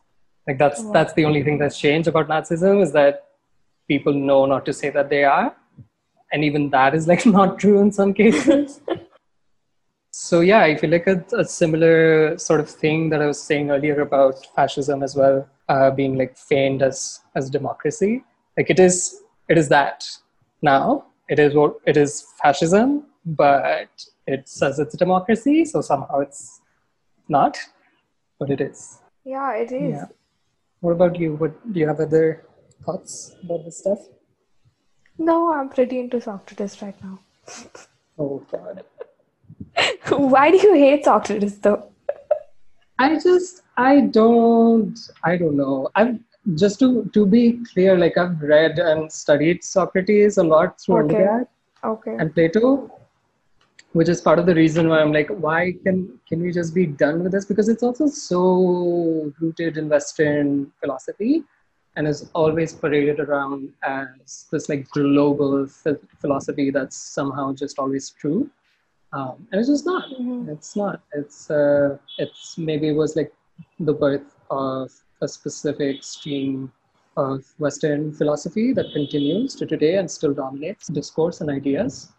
Like 0.46 0.58
that's 0.58 0.82
that's 0.90 1.12
the 1.14 1.24
only 1.24 1.42
thing 1.42 1.58
that's 1.58 1.78
changed 1.78 2.08
about 2.08 2.28
Nazism 2.28 2.82
is 2.82 2.92
that 2.92 3.28
people 3.88 4.12
know 4.12 4.44
not 4.46 4.64
to 4.66 4.72
say 4.72 4.90
that 4.90 5.08
they 5.08 5.24
are, 5.24 5.54
and 6.32 6.44
even 6.44 6.70
that 6.70 6.94
is 6.94 7.08
like 7.08 7.24
not 7.38 7.58
true 7.58 7.80
in 7.80 7.90
some 7.92 8.12
cases. 8.12 8.80
so 10.10 10.40
yeah, 10.40 10.60
I 10.60 10.76
feel 10.76 10.90
like 10.90 11.06
a, 11.06 11.24
a 11.32 11.44
similar 11.44 12.36
sort 12.38 12.60
of 12.60 12.68
thing 12.68 13.08
that 13.10 13.22
I 13.22 13.26
was 13.26 13.40
saying 13.42 13.70
earlier 13.70 14.00
about 14.02 14.46
fascism 14.54 15.02
as 15.02 15.16
well 15.16 15.48
uh, 15.68 15.90
being 15.90 16.16
like 16.16 16.36
feigned 16.36 16.82
as 16.82 17.20
as 17.34 17.48
democracy. 17.50 18.22
Like 18.56 18.70
it 18.70 18.78
is 18.78 19.22
it 19.48 19.58
is 19.58 19.68
that 19.68 20.06
now. 20.62 21.06
It 21.28 21.38
is 21.38 21.54
what 21.54 21.76
it 21.86 21.96
is 21.96 22.26
fascism, 22.42 23.06
but 23.24 23.88
it 24.26 24.46
says 24.46 24.78
it's 24.78 24.92
a 24.92 24.98
democracy, 24.98 25.64
so 25.64 25.80
somehow 25.80 26.20
it's 26.20 26.60
not, 27.28 27.58
but 28.38 28.50
it 28.50 28.60
is. 28.60 28.98
Yeah, 29.24 29.54
it 29.54 29.72
is. 29.72 29.92
Yeah. 29.94 30.04
What 30.84 30.92
about 30.92 31.18
you? 31.18 31.36
What 31.36 31.52
do 31.72 31.80
you 31.80 31.86
have 31.88 31.98
other 31.98 32.44
thoughts 32.84 33.34
about 33.42 33.64
this 33.64 33.78
stuff? 33.78 34.00
No, 35.16 35.50
I'm 35.50 35.70
pretty 35.70 35.98
into 35.98 36.20
Socrates 36.20 36.82
right 36.82 36.96
now. 37.02 37.20
oh 38.18 38.44
God. 38.52 38.84
Why 40.34 40.50
do 40.50 40.58
you 40.58 40.74
hate 40.74 41.06
Socrates 41.06 41.58
though? 41.58 41.90
I 42.98 43.18
just 43.18 43.62
I 43.78 44.00
don't 44.18 44.98
I 45.22 45.38
don't 45.38 45.56
know. 45.56 45.88
I'm 45.94 46.22
just 46.54 46.78
to 46.80 47.10
to 47.14 47.24
be 47.24 47.60
clear, 47.72 47.96
like 47.96 48.18
I've 48.18 48.42
read 48.42 48.78
and 48.78 49.10
studied 49.10 49.64
Socrates 49.64 50.36
a 50.36 50.44
lot 50.44 50.78
through 50.78 50.96
okay. 50.96 51.14
undergrad 51.14 51.46
okay. 51.82 52.16
and 52.18 52.34
Plato, 52.34 52.66
which 53.94 54.08
is 54.08 54.20
part 54.20 54.38
of 54.38 54.46
the 54.46 54.54
reason 54.54 54.88
why 54.88 55.00
I'm 55.00 55.12
like, 55.12 55.30
why 55.46 55.72
can 55.84 56.18
can 56.28 56.42
we 56.42 56.52
just 56.52 56.74
be 56.74 56.86
done 56.86 57.22
with 57.22 57.32
this? 57.32 57.46
Because 57.46 57.68
it's 57.68 57.82
also 57.82 58.06
so 58.06 59.32
rooted 59.40 59.76
in 59.76 59.88
Western 59.88 60.72
philosophy 60.80 61.44
and 61.96 62.08
is 62.08 62.30
always 62.34 62.72
paraded 62.72 63.20
around 63.20 63.72
as 63.82 64.46
this 64.50 64.68
like 64.68 64.88
global 64.90 65.66
philosophy 66.18 66.70
that's 66.70 66.96
somehow 66.96 67.52
just 67.52 67.78
always 67.78 68.10
true 68.10 68.50
um, 69.12 69.46
and 69.52 69.60
it's 69.60 69.68
just 69.68 69.86
not 69.86 70.08
mm-hmm. 70.10 70.48
it's 70.50 70.74
not 70.76 71.00
it's 71.12 71.50
uh, 71.50 71.96
it's 72.18 72.58
maybe 72.58 72.88
it 72.88 72.96
was 72.96 73.16
like 73.16 73.32
the 73.80 73.92
birth 73.92 74.36
of 74.50 74.90
a 75.22 75.28
specific 75.28 76.02
stream 76.02 76.72
of 77.16 77.44
western 77.58 78.12
philosophy 78.12 78.72
that 78.72 78.92
continues 78.92 79.54
to 79.54 79.64
today 79.64 79.96
and 79.98 80.10
still 80.10 80.34
dominates 80.34 80.88
discourse 80.88 81.40
and 81.40 81.50
ideas 81.50 82.12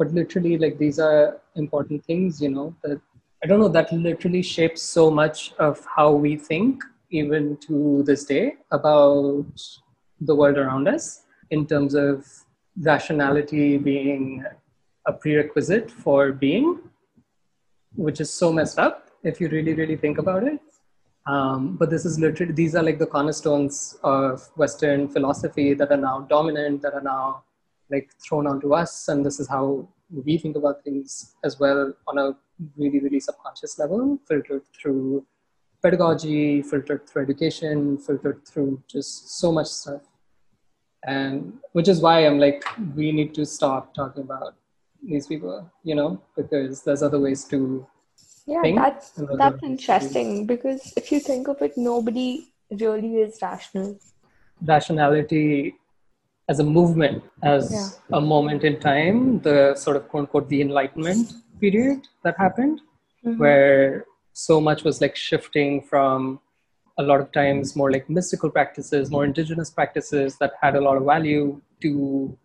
but 0.00 0.12
literally 0.18 0.56
like 0.64 0.76
these 0.82 0.98
are 0.98 1.40
important 1.64 2.04
things 2.10 2.42
you 2.44 2.50
know 2.56 2.68
that 2.82 3.00
i 3.44 3.46
don't 3.46 3.60
know 3.64 3.74
that 3.78 3.92
literally 4.08 4.42
shapes 4.42 4.82
so 4.98 5.10
much 5.22 5.52
of 5.68 5.86
how 5.96 6.10
we 6.26 6.36
think 6.50 6.84
even 7.10 7.56
to 7.66 8.02
this 8.10 8.24
day 8.24 8.44
about 8.78 9.66
the 10.20 10.34
world 10.34 10.58
around 10.58 10.88
us 10.88 11.24
in 11.50 11.66
terms 11.66 11.94
of 11.94 12.24
rationality 12.82 13.76
being 13.76 14.44
a 15.06 15.12
prerequisite 15.12 15.90
for 15.90 16.32
being, 16.32 16.78
which 17.94 18.20
is 18.20 18.32
so 18.32 18.52
messed 18.52 18.78
up 18.78 19.10
if 19.24 19.40
you 19.40 19.48
really, 19.48 19.74
really 19.74 19.96
think 19.96 20.18
about 20.18 20.44
it. 20.44 20.60
Um, 21.26 21.76
but 21.76 21.90
this 21.90 22.04
is 22.04 22.18
literally, 22.18 22.52
these 22.52 22.74
are 22.74 22.82
like 22.82 22.98
the 22.98 23.06
cornerstones 23.06 23.98
of 24.02 24.48
Western 24.56 25.08
philosophy 25.08 25.74
that 25.74 25.90
are 25.90 25.96
now 25.96 26.20
dominant, 26.30 26.82
that 26.82 26.94
are 26.94 27.02
now 27.02 27.44
like 27.90 28.10
thrown 28.26 28.46
onto 28.46 28.74
us. 28.74 29.08
And 29.08 29.24
this 29.24 29.40
is 29.40 29.48
how 29.48 29.88
we 30.12 30.38
think 30.38 30.56
about 30.56 30.82
things 30.84 31.34
as 31.44 31.58
well 31.58 31.94
on 32.06 32.18
a 32.18 32.36
really, 32.76 33.00
really 33.00 33.20
subconscious 33.20 33.78
level, 33.78 34.18
filtered 34.26 34.62
through 34.80 35.24
pedagogy, 35.82 36.62
filtered 36.62 37.08
through 37.08 37.22
education, 37.22 37.98
filtered 37.98 38.46
through 38.46 38.82
just 38.88 39.38
so 39.38 39.50
much 39.52 39.68
stuff. 39.68 40.02
And 41.06 41.54
which 41.72 41.88
is 41.88 42.00
why 42.00 42.26
I'm 42.26 42.38
like, 42.38 42.62
we 42.94 43.12
need 43.12 43.34
to 43.34 43.46
stop 43.46 43.94
talking 43.94 44.22
about 44.22 44.54
these 45.02 45.26
people, 45.26 45.70
you 45.82 45.94
know, 45.94 46.20
because 46.36 46.82
there's 46.82 47.02
other 47.02 47.18
ways 47.18 47.44
to. 47.44 47.86
Yeah, 48.46 48.62
that's 48.74 49.12
that's 49.38 49.62
interesting 49.62 50.46
because 50.46 50.92
if 50.96 51.12
you 51.12 51.20
think 51.20 51.48
of 51.48 51.62
it, 51.62 51.72
nobody 51.76 52.52
really 52.70 53.16
is 53.16 53.38
rational. 53.40 53.98
Rationality 54.62 55.76
as 56.50 56.58
a 56.58 56.64
movement, 56.64 57.22
as 57.44 57.64
yeah. 57.72 58.18
a 58.18 58.20
moment 58.20 58.64
in 58.64 58.78
time, 58.80 59.40
the 59.40 59.74
sort 59.76 59.96
of 59.96 60.08
quote 60.08 60.22
unquote 60.22 60.48
the 60.48 60.60
Enlightenment 60.60 61.32
period 61.60 62.08
that 62.24 62.36
happened, 62.36 62.80
mm-hmm. 63.24 63.38
where 63.38 64.04
so 64.32 64.60
much 64.60 64.82
was 64.82 65.00
like 65.00 65.14
shifting 65.14 65.80
from 65.90 66.40
a 66.98 67.02
lot 67.10 67.20
of 67.20 67.30
times 67.32 67.76
more 67.76 67.90
like 67.92 68.10
mystical 68.10 68.50
practices, 68.50 69.10
more 69.10 69.24
indigenous 69.24 69.70
practices 69.70 70.36
that 70.40 70.52
had 70.60 70.74
a 70.74 70.80
lot 70.80 70.96
of 70.96 71.04
value 71.04 71.60
to, 71.82 72.36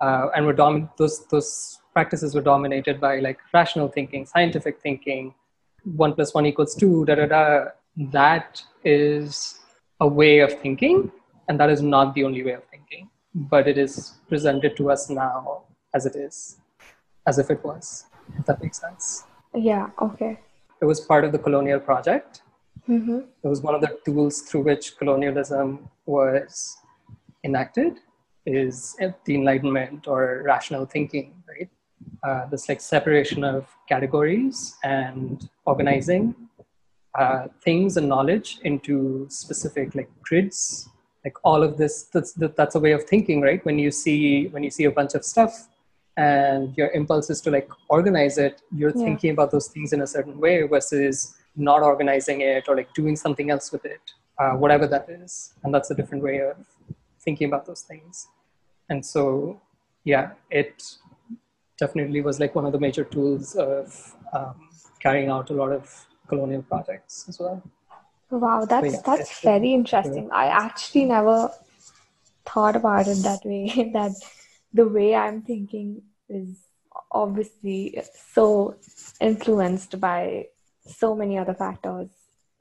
uh, 0.00 0.26
and 0.34 0.44
were 0.44 0.58
dominant. 0.64 0.96
Those 0.96 1.24
those 1.26 1.78
practices 1.92 2.34
were 2.34 2.46
dominated 2.52 3.00
by 3.00 3.20
like 3.20 3.38
rational 3.54 3.88
thinking, 3.88 4.26
scientific 4.26 4.80
thinking, 4.80 5.34
one 5.84 6.14
plus 6.14 6.34
one 6.34 6.46
equals 6.46 6.74
two, 6.74 7.04
da 7.04 7.14
da 7.14 7.26
da. 7.26 7.64
That 8.18 8.60
is 8.82 9.60
a 10.00 10.08
way 10.20 10.40
of 10.40 10.52
thinking, 10.60 11.12
and 11.48 11.60
that 11.60 11.70
is 11.70 11.80
not 11.80 12.14
the 12.14 12.24
only 12.24 12.42
way 12.42 12.54
of 12.60 12.64
thinking, 12.74 13.08
but 13.34 13.68
it 13.68 13.78
is 13.78 14.14
presented 14.28 14.76
to 14.76 14.90
us 14.90 15.08
now 15.08 15.62
as 15.94 16.06
it 16.06 16.16
is, 16.16 16.58
as 17.26 17.38
if 17.38 17.50
it 17.50 17.62
was, 17.64 18.06
if 18.38 18.46
that 18.46 18.62
makes 18.62 18.80
sense. 18.80 19.24
Yeah, 19.54 19.90
okay. 20.00 20.38
It 20.80 20.84
was 20.84 21.00
part 21.00 21.24
of 21.24 21.32
the 21.32 21.38
colonial 21.38 21.80
project. 21.80 22.42
Mm-hmm. 22.88 23.20
It 23.42 23.48
was 23.48 23.62
one 23.62 23.74
of 23.74 23.80
the 23.80 23.98
tools 24.04 24.40
through 24.42 24.62
which 24.62 24.96
colonialism 24.96 25.88
was 26.06 26.76
enacted 27.44 27.98
is 28.44 28.96
the 29.24 29.34
enlightenment 29.34 30.08
or 30.08 30.42
rational 30.44 30.84
thinking 30.84 31.34
right 31.48 31.70
uh, 32.24 32.46
this 32.46 32.68
like 32.68 32.80
separation 32.80 33.44
of 33.44 33.66
categories 33.88 34.76
and 34.82 35.48
organizing 35.64 36.34
uh, 37.18 37.46
things 37.62 37.96
and 37.96 38.08
knowledge 38.08 38.58
into 38.64 39.26
specific 39.28 39.94
like 39.94 40.10
grids 40.22 40.88
like 41.24 41.36
all 41.44 41.62
of 41.62 41.76
this 41.76 42.04
that's 42.12 42.32
that's 42.32 42.74
a 42.74 42.80
way 42.80 42.92
of 42.92 43.04
thinking 43.04 43.40
right 43.40 43.64
when 43.64 43.78
you 43.78 43.90
see 43.90 44.48
when 44.48 44.62
you 44.62 44.70
see 44.70 44.84
a 44.84 44.90
bunch 44.90 45.14
of 45.14 45.24
stuff 45.24 45.68
and 46.16 46.76
your 46.76 46.88
impulse 46.90 47.30
is 47.30 47.40
to 47.40 47.50
like 47.50 47.68
organize 47.88 48.38
it 48.38 48.62
you're 48.74 48.92
yeah. 48.96 49.04
thinking 49.04 49.30
about 49.30 49.50
those 49.50 49.68
things 49.68 49.92
in 49.92 50.02
a 50.02 50.06
certain 50.06 50.38
way 50.38 50.62
versus 50.62 51.34
not 51.56 51.82
organizing 51.82 52.40
it 52.40 52.68
or 52.68 52.76
like 52.76 52.92
doing 52.94 53.16
something 53.16 53.50
else 53.50 53.72
with 53.72 53.84
it 53.84 54.00
uh, 54.38 54.52
whatever 54.52 54.86
that 54.86 55.08
is 55.08 55.54
and 55.62 55.72
that's 55.74 55.90
a 55.90 55.94
different 55.94 56.22
way 56.22 56.40
of 56.40 56.56
thinking 57.20 57.48
about 57.48 57.64
those 57.66 57.82
things 57.82 58.28
and 58.90 59.04
so 59.04 59.60
yeah 60.04 60.30
it 60.50 60.82
definitely 61.78 62.20
was 62.20 62.38
like 62.38 62.54
one 62.54 62.66
of 62.66 62.72
the 62.72 62.78
major 62.78 63.04
tools 63.04 63.54
of 63.56 64.14
um, 64.32 64.68
carrying 65.00 65.28
out 65.28 65.50
a 65.50 65.56
lot 65.62 65.72
of 65.72 66.06
colonial 66.28 66.62
projects 66.62 67.26
as 67.28 67.38
well. 67.38 67.62
Wow, 68.32 68.64
that's 68.64 68.94
yeah, 68.94 69.00
that's 69.04 69.40
very 69.40 69.74
interesting. 69.74 70.30
I 70.32 70.46
actually 70.46 71.04
never 71.04 71.50
thought 72.46 72.76
about 72.76 73.06
it 73.06 73.18
that 73.22 73.40
way. 73.44 73.90
that 73.92 74.12
the 74.72 74.88
way 74.88 75.14
I'm 75.14 75.42
thinking 75.42 76.00
is 76.30 76.56
obviously 77.10 78.02
so 78.32 78.76
influenced 79.20 80.00
by 80.00 80.46
so 80.86 81.14
many 81.14 81.36
other 81.36 81.52
factors 81.52 82.08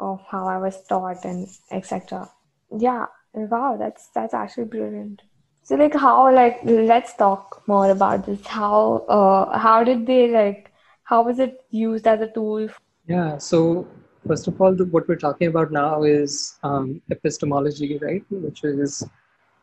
of 0.01 0.21
how 0.29 0.45
I 0.45 0.57
was 0.57 0.85
taught 0.87 1.23
and 1.23 1.47
etc. 1.71 2.29
Yeah, 2.77 3.05
wow, 3.33 3.77
that's 3.79 4.09
that's 4.13 4.33
actually 4.33 4.65
brilliant. 4.65 5.21
So 5.63 5.75
like 5.75 5.93
how 5.93 6.33
like 6.35 6.59
let's 6.65 7.13
talk 7.13 7.63
more 7.65 7.89
about 7.91 8.25
this. 8.25 8.45
How 8.45 9.05
uh 9.07 9.57
how 9.57 9.85
did 9.85 10.05
they 10.05 10.27
like 10.29 10.69
how 11.03 11.23
was 11.23 11.39
it 11.39 11.61
used 11.69 12.07
as 12.07 12.19
a 12.19 12.27
tool? 12.27 12.67
Yeah. 13.07 13.37
So 13.37 13.87
first 14.27 14.47
of 14.47 14.61
all, 14.61 14.73
the, 14.73 14.85
what 14.85 15.07
we're 15.07 15.15
talking 15.15 15.47
about 15.47 15.71
now 15.71 16.03
is 16.03 16.57
um, 16.63 17.01
epistemology, 17.09 17.97
right? 17.97 18.23
Which 18.29 18.63
is 18.63 19.03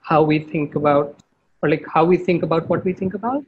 how 0.00 0.22
we 0.22 0.38
think 0.38 0.74
about 0.74 1.22
or 1.62 1.68
like 1.68 1.84
how 1.92 2.04
we 2.04 2.16
think 2.16 2.42
about 2.42 2.68
what 2.68 2.84
we 2.84 2.92
think 2.92 3.14
about. 3.14 3.44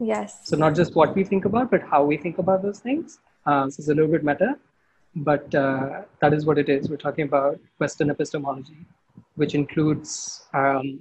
Yes. 0.00 0.40
So 0.44 0.56
not 0.56 0.74
just 0.74 0.94
what 0.94 1.14
we 1.14 1.24
think 1.24 1.44
about, 1.44 1.70
but 1.70 1.82
how 1.82 2.04
we 2.04 2.16
think 2.16 2.38
about 2.38 2.62
those 2.62 2.80
things. 2.80 3.18
Um, 3.46 3.70
so 3.70 3.80
it's 3.80 3.88
a 3.88 3.94
little 3.94 4.10
bit 4.10 4.24
meta, 4.24 4.56
but 5.16 5.54
uh, 5.54 6.02
that 6.20 6.32
is 6.32 6.46
what 6.46 6.58
it 6.58 6.68
is. 6.68 6.88
We're 6.88 6.96
talking 6.96 7.24
about 7.24 7.58
Western 7.78 8.10
epistemology, 8.10 8.86
which 9.36 9.54
includes 9.54 10.46
um, 10.52 11.00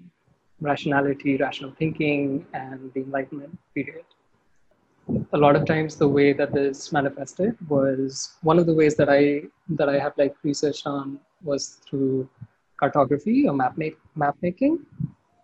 rationality, 0.61 1.37
rational 1.37 1.71
thinking, 1.71 2.45
and 2.53 2.91
the 2.93 3.01
Enlightenment 3.01 3.57
period. 3.75 4.05
A 5.33 5.37
lot 5.37 5.55
of 5.55 5.65
times 5.65 5.95
the 5.95 6.07
way 6.07 6.33
that 6.33 6.53
this 6.53 6.91
manifested 6.91 7.57
was 7.67 8.37
one 8.41 8.57
of 8.57 8.65
the 8.65 8.73
ways 8.73 8.95
that 8.95 9.09
I 9.09 9.43
that 9.69 9.89
I 9.89 9.99
have 9.99 10.13
like 10.17 10.35
researched 10.43 10.87
on 10.87 11.19
was 11.43 11.79
through 11.85 12.29
cartography 12.77 13.47
or 13.47 13.53
map 13.53 13.77
make, 13.77 13.97
map 14.15 14.35
making. 14.41 14.85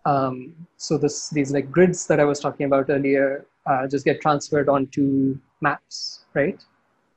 Um, 0.06 0.54
so 0.76 0.96
this 0.96 1.28
these 1.28 1.52
like 1.52 1.70
grids 1.70 2.06
that 2.06 2.20
I 2.20 2.24
was 2.24 2.40
talking 2.40 2.66
about 2.66 2.88
earlier 2.88 3.46
uh, 3.66 3.86
just 3.86 4.04
get 4.04 4.20
transferred 4.20 4.68
onto 4.68 5.38
maps, 5.60 6.24
right? 6.34 6.62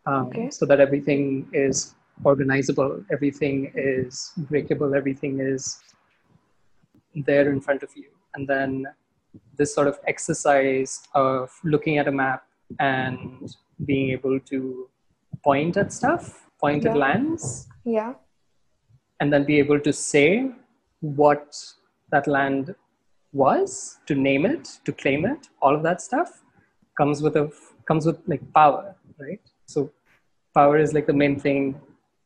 Um, 0.05 0.27
okay. 0.27 0.49
So 0.49 0.65
that 0.65 0.79
everything 0.81 1.47
is 1.53 1.95
organizable, 2.25 3.05
everything 3.11 3.71
is 3.75 4.33
breakable, 4.37 4.95
everything 4.95 5.39
is 5.39 5.79
there 7.15 7.49
in 7.49 7.61
front 7.61 7.83
of 7.83 7.89
you, 7.95 8.09
and 8.35 8.47
then 8.47 8.85
this 9.57 9.73
sort 9.73 9.87
of 9.87 9.99
exercise 10.07 11.01
of 11.13 11.51
looking 11.63 11.97
at 11.97 12.07
a 12.07 12.11
map 12.11 12.43
and 12.79 13.55
being 13.85 14.11
able 14.11 14.39
to 14.39 14.89
point 15.43 15.77
at 15.77 15.91
stuff, 15.91 16.47
point 16.59 16.83
yeah. 16.83 16.91
at 16.91 16.97
lands. 16.97 17.67
Yeah. 17.85 18.13
And 19.19 19.31
then 19.31 19.43
be 19.45 19.59
able 19.59 19.79
to 19.79 19.93
say 19.93 20.51
what 21.01 21.55
that 22.11 22.27
land 22.27 22.75
was, 23.31 23.99
to 24.07 24.15
name 24.15 24.45
it, 24.45 24.79
to 24.85 24.91
claim 24.91 25.25
it, 25.25 25.49
all 25.61 25.75
of 25.75 25.83
that 25.83 26.01
stuff 26.01 26.43
comes 26.97 27.21
with 27.21 27.35
a 27.35 27.51
comes 27.87 28.05
with 28.05 28.19
like 28.27 28.41
power, 28.53 28.95
right? 29.19 29.41
So 29.65 29.91
power 30.53 30.77
is 30.77 30.93
like 30.93 31.07
the 31.07 31.13
main 31.13 31.39
thing 31.39 31.79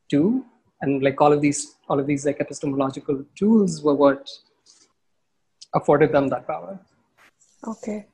too. 0.10 0.46
And 0.82 1.02
like 1.02 1.20
all 1.22 1.34
of 1.34 1.42
these 1.42 1.76
all 1.90 2.00
of 2.00 2.08
these 2.08 2.26
like 2.26 2.40
epistemological 2.40 3.26
tools 3.36 3.82
were 3.82 3.96
what 3.96 4.30
afforded 5.74 6.12
them 6.12 6.28
that 6.30 6.48
power. 6.48 6.80
Okay. 7.66 8.08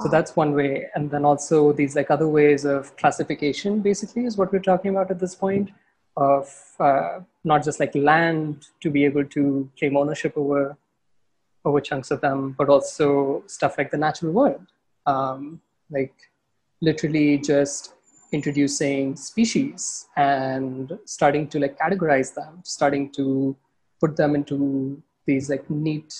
So 0.00 0.08
that's 0.08 0.36
one 0.36 0.54
way. 0.54 0.86
And 0.94 1.10
then 1.10 1.24
also 1.24 1.72
these 1.72 1.96
like 1.96 2.10
other 2.10 2.28
ways 2.28 2.64
of 2.64 2.96
classification 2.96 3.80
basically 3.80 4.26
is 4.26 4.36
what 4.36 4.52
we're 4.52 4.60
talking 4.60 4.92
about 4.92 5.10
at 5.10 5.18
this 5.18 5.34
point 5.34 5.70
of 6.16 6.48
uh, 6.78 7.20
not 7.44 7.64
just 7.64 7.80
like 7.80 7.94
land 7.94 8.66
to 8.80 8.90
be 8.90 9.04
able 9.04 9.24
to 9.24 9.68
claim 9.78 9.96
ownership 9.96 10.32
over 10.36 10.76
over 11.64 11.80
chunks 11.80 12.10
of 12.10 12.20
them, 12.20 12.54
but 12.56 12.68
also 12.68 13.42
stuff 13.46 13.76
like 13.76 13.90
the 13.90 13.96
natural 13.96 14.32
world. 14.32 14.64
Um, 15.06 15.60
like 15.90 16.14
literally 16.80 17.38
just 17.38 17.94
introducing 18.32 19.16
species 19.16 20.06
and 20.16 20.96
starting 21.04 21.48
to 21.48 21.58
like 21.58 21.78
categorize 21.78 22.34
them, 22.34 22.60
starting 22.64 23.10
to 23.12 23.56
put 24.00 24.16
them 24.16 24.34
into 24.34 25.02
these 25.26 25.50
like 25.50 25.68
neat, 25.68 26.14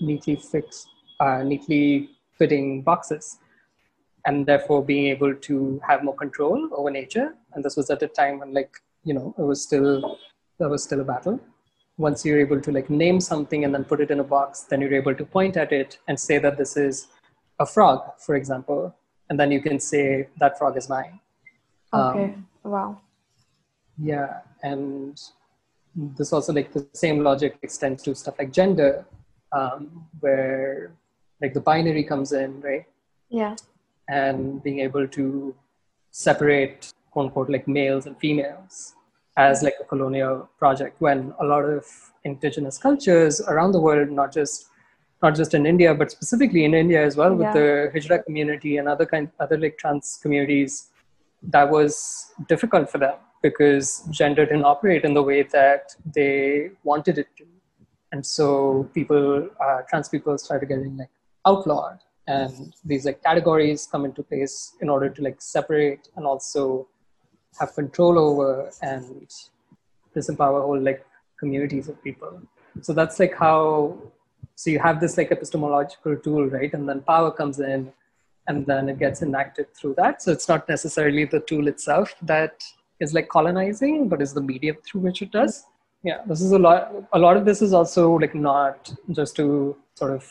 neatly 0.00 0.36
fixed, 0.36 0.88
uh, 1.24 1.42
neatly 1.42 2.10
fitting 2.38 2.82
boxes 2.82 3.38
and 4.26 4.46
therefore 4.46 4.84
being 4.84 5.06
able 5.06 5.34
to 5.48 5.80
have 5.88 6.02
more 6.02 6.16
control 6.24 6.68
over 6.72 6.90
nature. 6.90 7.34
And 7.52 7.64
this 7.64 7.76
was 7.76 7.90
at 7.90 8.02
a 8.02 8.08
time 8.08 8.38
when 8.40 8.52
like 8.52 8.72
you 9.04 9.14
know 9.14 9.34
it 9.38 9.42
was 9.42 9.62
still 9.62 10.18
there 10.58 10.68
was 10.68 10.82
still 10.82 11.00
a 11.00 11.08
battle. 11.12 11.38
Once 11.96 12.24
you're 12.24 12.40
able 12.40 12.60
to 12.60 12.72
like 12.72 12.90
name 12.90 13.20
something 13.20 13.64
and 13.64 13.72
then 13.74 13.84
put 13.84 14.00
it 14.00 14.10
in 14.10 14.20
a 14.20 14.28
box 14.36 14.62
then 14.70 14.80
you're 14.80 14.94
able 15.02 15.14
to 15.14 15.24
point 15.24 15.56
at 15.56 15.72
it 15.72 15.98
and 16.08 16.18
say 16.18 16.38
that 16.38 16.56
this 16.58 16.76
is 16.76 17.06
a 17.60 17.66
frog 17.66 18.00
for 18.18 18.34
example. 18.34 18.94
And 19.30 19.38
then 19.40 19.50
you 19.52 19.60
can 19.62 19.78
say 19.80 20.28
that 20.40 20.58
frog 20.58 20.76
is 20.76 20.88
mine. 20.88 21.20
Okay. 21.92 22.24
Um, 22.24 22.48
wow. 22.64 23.00
Yeah. 23.96 24.40
And 24.62 25.20
this 26.18 26.32
also 26.32 26.52
like 26.52 26.72
the 26.72 26.86
same 26.92 27.22
logic 27.22 27.58
extends 27.62 28.02
to 28.02 28.14
stuff 28.14 28.34
like 28.38 28.52
gender 28.52 29.06
um, 29.52 30.06
where 30.20 30.92
like 31.44 31.54
the 31.58 31.64
binary 31.70 32.04
comes 32.12 32.32
in, 32.32 32.60
right? 32.62 32.86
Yeah. 33.28 33.54
And 34.08 34.62
being 34.62 34.80
able 34.88 35.06
to 35.08 35.54
separate 36.10 36.92
quote 37.10 37.26
unquote 37.26 37.50
like 37.54 37.66
males 37.68 38.06
and 38.06 38.16
females 38.24 38.94
as 39.36 39.62
like 39.66 39.76
a 39.80 39.84
colonial 39.92 40.48
project 40.58 41.00
when 41.00 41.34
a 41.40 41.44
lot 41.52 41.64
of 41.64 41.84
indigenous 42.24 42.78
cultures 42.78 43.40
around 43.52 43.72
the 43.72 43.80
world, 43.80 44.10
not 44.10 44.32
just 44.32 44.68
not 45.22 45.34
just 45.34 45.54
in 45.54 45.64
India, 45.64 45.94
but 46.00 46.10
specifically 46.10 46.64
in 46.64 46.74
India 46.74 47.02
as 47.08 47.16
well, 47.16 47.34
with 47.34 47.46
yeah. 47.46 47.60
the 47.60 47.90
Hijra 47.94 48.24
community 48.24 48.76
and 48.78 48.88
other 48.94 49.06
kind 49.12 49.30
other 49.44 49.58
like 49.64 49.78
trans 49.78 50.18
communities, 50.22 50.90
that 51.54 51.70
was 51.76 52.32
difficult 52.48 52.90
for 52.90 52.98
them 52.98 53.16
because 53.42 53.86
gender 54.10 54.44
didn't 54.46 54.64
operate 54.64 55.04
in 55.04 55.14
the 55.14 55.22
way 55.30 55.42
that 55.42 55.94
they 56.18 56.70
wanted 56.82 57.18
it 57.18 57.28
to. 57.38 57.44
And 58.12 58.24
so 58.24 58.88
people, 58.94 59.48
uh, 59.64 59.80
trans 59.88 60.08
people 60.08 60.38
started 60.38 60.68
getting 60.68 60.96
like 60.96 61.10
outlawed 61.46 61.98
and 62.26 62.74
these 62.84 63.04
like 63.04 63.22
categories 63.22 63.86
come 63.90 64.04
into 64.04 64.22
place 64.22 64.74
in 64.80 64.88
order 64.88 65.08
to 65.10 65.22
like 65.22 65.40
separate 65.40 66.08
and 66.16 66.26
also 66.26 66.88
have 67.60 67.74
control 67.74 68.18
over 68.18 68.70
and 68.82 69.30
disempower 70.16 70.62
whole 70.62 70.80
like 70.80 71.04
communities 71.38 71.88
of 71.88 72.02
people. 72.02 72.40
So 72.80 72.92
that's 72.92 73.18
like 73.18 73.34
how 73.34 73.98
so 74.56 74.70
you 74.70 74.78
have 74.78 75.00
this 75.00 75.16
like 75.18 75.32
epistemological 75.32 76.16
tool 76.16 76.48
right? 76.48 76.72
And 76.72 76.88
then 76.88 77.00
power 77.02 77.30
comes 77.30 77.60
in 77.60 77.92
and 78.46 78.66
then 78.66 78.88
it 78.88 78.98
gets 78.98 79.22
enacted 79.22 79.74
through 79.74 79.94
that. 79.98 80.22
So 80.22 80.32
it's 80.32 80.48
not 80.48 80.68
necessarily 80.68 81.24
the 81.24 81.40
tool 81.40 81.68
itself 81.68 82.14
that 82.22 82.62
is 83.00 83.12
like 83.12 83.28
colonizing 83.28 84.08
but 84.08 84.22
is 84.22 84.32
the 84.32 84.40
medium 84.40 84.76
through 84.86 85.02
which 85.02 85.20
it 85.20 85.30
does. 85.30 85.64
Yeah 86.02 86.22
this 86.26 86.40
is 86.40 86.52
a 86.52 86.58
lot 86.58 86.92
a 87.12 87.18
lot 87.18 87.36
of 87.36 87.44
this 87.44 87.60
is 87.60 87.74
also 87.74 88.12
like 88.14 88.34
not 88.34 88.92
just 89.10 89.36
to 89.36 89.76
sort 89.94 90.12
of 90.12 90.30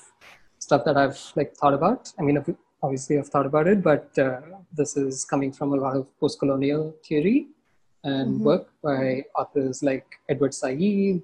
stuff 0.74 0.86
that 0.86 0.98
I've 0.98 1.22
like 1.36 1.56
thought 1.56 1.76
about. 1.76 2.12
I 2.20 2.24
mean, 2.24 2.38
obviously 2.82 3.20
I've 3.20 3.28
thought 3.28 3.46
about 3.46 3.68
it, 3.68 3.84
but 3.84 4.08
uh, 4.18 4.42
this 4.80 4.98
is 4.98 5.24
coming 5.24 5.52
from 5.52 5.74
a 5.74 5.76
lot 5.76 5.96
of 5.96 6.08
post-colonial 6.20 6.96
theory 7.08 7.48
and 8.04 8.36
mm-hmm. 8.36 8.44
work 8.44 8.66
by 8.82 9.24
authors 9.38 9.84
like 9.84 10.08
Edward 10.30 10.54
Said. 10.54 11.22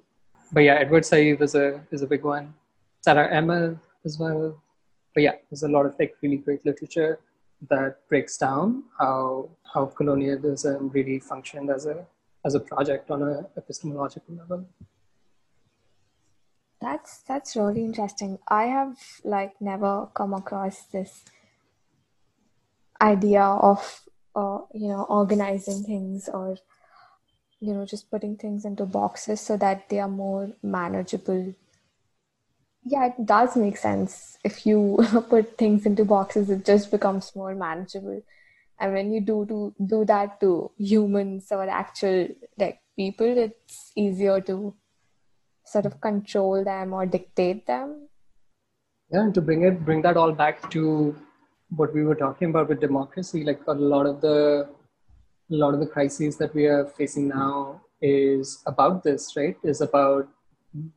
But 0.52 0.60
yeah, 0.60 0.76
Edward 0.84 1.04
Said 1.04 1.42
is 1.46 1.54
a 1.54 1.66
is 1.90 2.02
a 2.02 2.06
big 2.06 2.22
one. 2.22 2.54
Sara 3.04 3.24
Ahmed 3.36 3.78
as 4.04 4.18
well. 4.20 4.62
But 5.14 5.22
yeah, 5.26 5.34
there's 5.48 5.64
a 5.64 5.72
lot 5.76 5.84
of 5.86 5.96
like 5.98 6.14
really 6.22 6.40
great 6.46 6.64
literature 6.64 7.18
that 7.72 7.98
breaks 8.08 8.38
down 8.46 8.84
how 9.00 9.48
how 9.74 9.86
colonialism 9.86 10.90
really 10.98 11.18
functioned 11.18 11.70
as 11.76 11.86
a 11.86 11.96
as 12.46 12.54
a 12.54 12.60
project 12.60 13.10
on 13.10 13.22
a 13.32 13.34
epistemological 13.60 14.34
level. 14.42 14.64
That's 16.80 17.18
that's 17.28 17.56
really 17.56 17.84
interesting. 17.84 18.38
I 18.48 18.64
have 18.64 18.96
like 19.22 19.60
never 19.60 20.08
come 20.14 20.32
across 20.32 20.82
this 20.84 21.24
idea 23.00 23.42
of 23.42 24.02
uh, 24.34 24.60
you 24.72 24.88
know 24.88 25.04
organizing 25.08 25.82
things 25.84 26.28
or 26.28 26.56
you 27.60 27.74
know 27.74 27.84
just 27.84 28.10
putting 28.10 28.36
things 28.36 28.64
into 28.64 28.86
boxes 28.86 29.40
so 29.40 29.56
that 29.58 29.88
they 29.88 30.00
are 30.00 30.08
more 30.08 30.52
manageable. 30.62 31.54
Yeah, 32.84 33.08
it 33.08 33.26
does 33.26 33.56
make 33.56 33.76
sense. 33.76 34.38
If 34.42 34.64
you 34.64 34.98
put 35.28 35.58
things 35.58 35.84
into 35.84 36.04
boxes, 36.04 36.48
it 36.48 36.64
just 36.64 36.90
becomes 36.90 37.36
more 37.36 37.54
manageable. 37.54 38.22
And 38.78 38.94
when 38.94 39.12
you 39.12 39.20
do 39.20 39.44
to 39.46 39.74
do 39.86 40.06
that 40.06 40.40
to 40.40 40.70
humans 40.78 41.48
or 41.52 41.68
actual 41.68 42.28
like 42.56 42.80
people, 42.96 43.36
it's 43.36 43.92
easier 43.94 44.40
to 44.42 44.74
sort 45.72 45.86
of 45.86 46.00
control 46.00 46.64
them 46.64 46.92
or 46.92 47.06
dictate 47.06 47.66
them 47.66 48.08
yeah 49.12 49.22
and 49.22 49.34
to 49.34 49.40
bring 49.40 49.62
it 49.62 49.84
bring 49.84 50.02
that 50.02 50.16
all 50.16 50.32
back 50.32 50.70
to 50.70 51.14
what 51.76 51.94
we 51.94 52.02
were 52.04 52.14
talking 52.14 52.50
about 52.50 52.68
with 52.68 52.80
democracy 52.80 53.44
like 53.44 53.60
a 53.68 53.72
lot 53.94 54.06
of 54.06 54.20
the 54.20 54.68
a 55.52 55.56
lot 55.62 55.74
of 55.74 55.80
the 55.80 55.86
crises 55.86 56.36
that 56.36 56.54
we 56.54 56.66
are 56.66 56.86
facing 56.98 57.28
now 57.28 57.80
is 58.00 58.62
about 58.66 59.02
this 59.02 59.36
right 59.36 59.56
is 59.62 59.80
about 59.80 60.28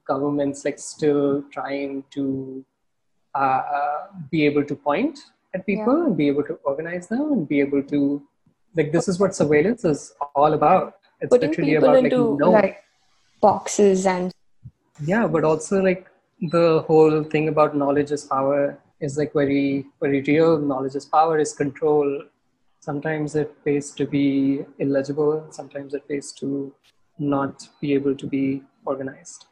governments 0.07 0.63
like 0.65 0.79
still 0.79 1.43
trying 1.51 2.03
to 2.11 2.65
uh, 3.35 3.61
be 4.29 4.45
able 4.45 4.63
to 4.63 4.75
point 4.75 5.19
at 5.55 5.65
people 5.65 5.97
yeah. 5.97 6.05
and 6.05 6.17
be 6.17 6.27
able 6.27 6.43
to 6.43 6.53
organize 6.63 7.07
them 7.07 7.31
and 7.33 7.47
be 7.47 7.59
able 7.59 7.81
to 7.83 8.21
like 8.75 8.91
this 8.91 9.07
is 9.07 9.19
what 9.19 9.35
surveillance 9.35 9.85
is 9.85 10.13
all 10.35 10.53
about 10.53 10.95
it's 11.21 11.29
Putting 11.29 11.49
literally 11.49 11.75
about 11.75 11.97
into, 11.97 12.17
like, 12.17 12.39
no. 12.39 12.51
like 12.51 12.83
boxes 13.41 14.05
and 14.05 14.33
yeah 15.01 15.27
but 15.27 15.43
also 15.43 15.81
like 15.81 16.07
the 16.51 16.81
whole 16.87 17.23
thing 17.23 17.47
about 17.47 17.75
knowledge 17.75 18.11
is 18.11 18.23
power 18.25 18.77
is 18.99 19.17
like 19.17 19.33
very 19.33 19.85
very 19.99 20.21
real. 20.21 20.57
Knowledge 20.59 20.95
is 20.95 21.05
power 21.05 21.37
is 21.39 21.53
control. 21.53 22.23
Sometimes 22.79 23.35
it 23.35 23.63
pays 23.63 23.91
to 23.91 24.05
be 24.05 24.65
illegible 24.79 25.47
sometimes 25.51 25.93
it 25.93 26.07
pays 26.07 26.31
to 26.33 26.73
not 27.19 27.67
be 27.79 27.93
able 27.93 28.15
to 28.15 28.27
be 28.27 28.63
organized. 28.85 29.45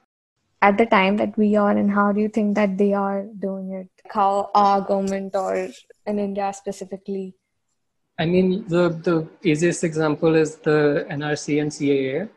At 0.61 0.77
the 0.77 0.85
time 0.85 1.17
that 1.17 1.37
we 1.37 1.55
are 1.55 1.71
and 1.71 1.89
how 1.91 2.11
do 2.11 2.21
you 2.21 2.29
think 2.29 2.55
that 2.55 2.77
they 2.77 2.93
are 2.93 3.23
doing 3.39 3.71
it? 3.71 3.89
How 4.09 4.51
our 4.53 4.81
government 4.81 5.35
or 5.35 5.69
in 6.05 6.19
india 6.19 6.51
specifically? 6.53 7.35
I 8.19 8.25
mean 8.25 8.67
the 8.67 8.89
the 8.89 9.27
easiest 9.43 9.83
example 9.83 10.35
is 10.35 10.57
the 10.57 11.05
nrc 11.09 11.61
and 11.61 11.71
caa 11.71 12.29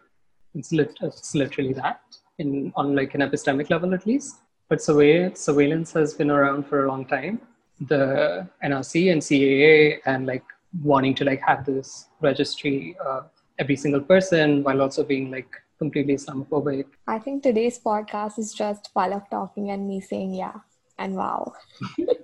it's, 0.54 0.72
lit- 0.72 0.98
it's 1.02 1.34
literally 1.34 1.72
that 1.74 2.00
in 2.38 2.73
on 2.77 2.94
like 2.94 3.14
an 3.14 3.20
epistemic 3.20 3.70
level 3.70 3.94
at 3.94 4.07
least. 4.07 4.37
But 4.68 4.83
surveillance, 4.83 5.40
surveillance 5.40 5.92
has 5.92 6.14
been 6.14 6.31
around 6.31 6.66
for 6.66 6.85
a 6.85 6.88
long 6.88 7.05
time. 7.07 7.40
the 7.81 8.47
NRC 8.62 9.11
and 9.12 9.20
CAA 9.20 9.99
and 10.07 10.27
like 10.27 10.44
wanting 10.83 11.14
to 11.16 11.25
like 11.25 11.40
have 11.40 11.64
this 11.66 12.07
registry 12.20 12.97
of 13.05 13.31
every 13.59 13.77
single 13.77 14.01
person 14.01 14.62
while 14.62 14.81
also 14.81 15.05
being 15.05 15.31
like 15.31 15.49
completely 15.79 16.14
Islamophobic. 16.14 16.87
I 17.07 17.18
think 17.18 17.42
today's 17.42 17.79
podcast 17.79 18.38
is 18.38 18.55
just 18.55 18.90
Falak 18.94 19.29
talking 19.29 19.70
and 19.70 19.88
me 19.88 20.01
saying 20.01 20.35
yeah 20.35 20.55
and 20.99 21.14
wow. 21.14 21.53
no. 21.99 22.14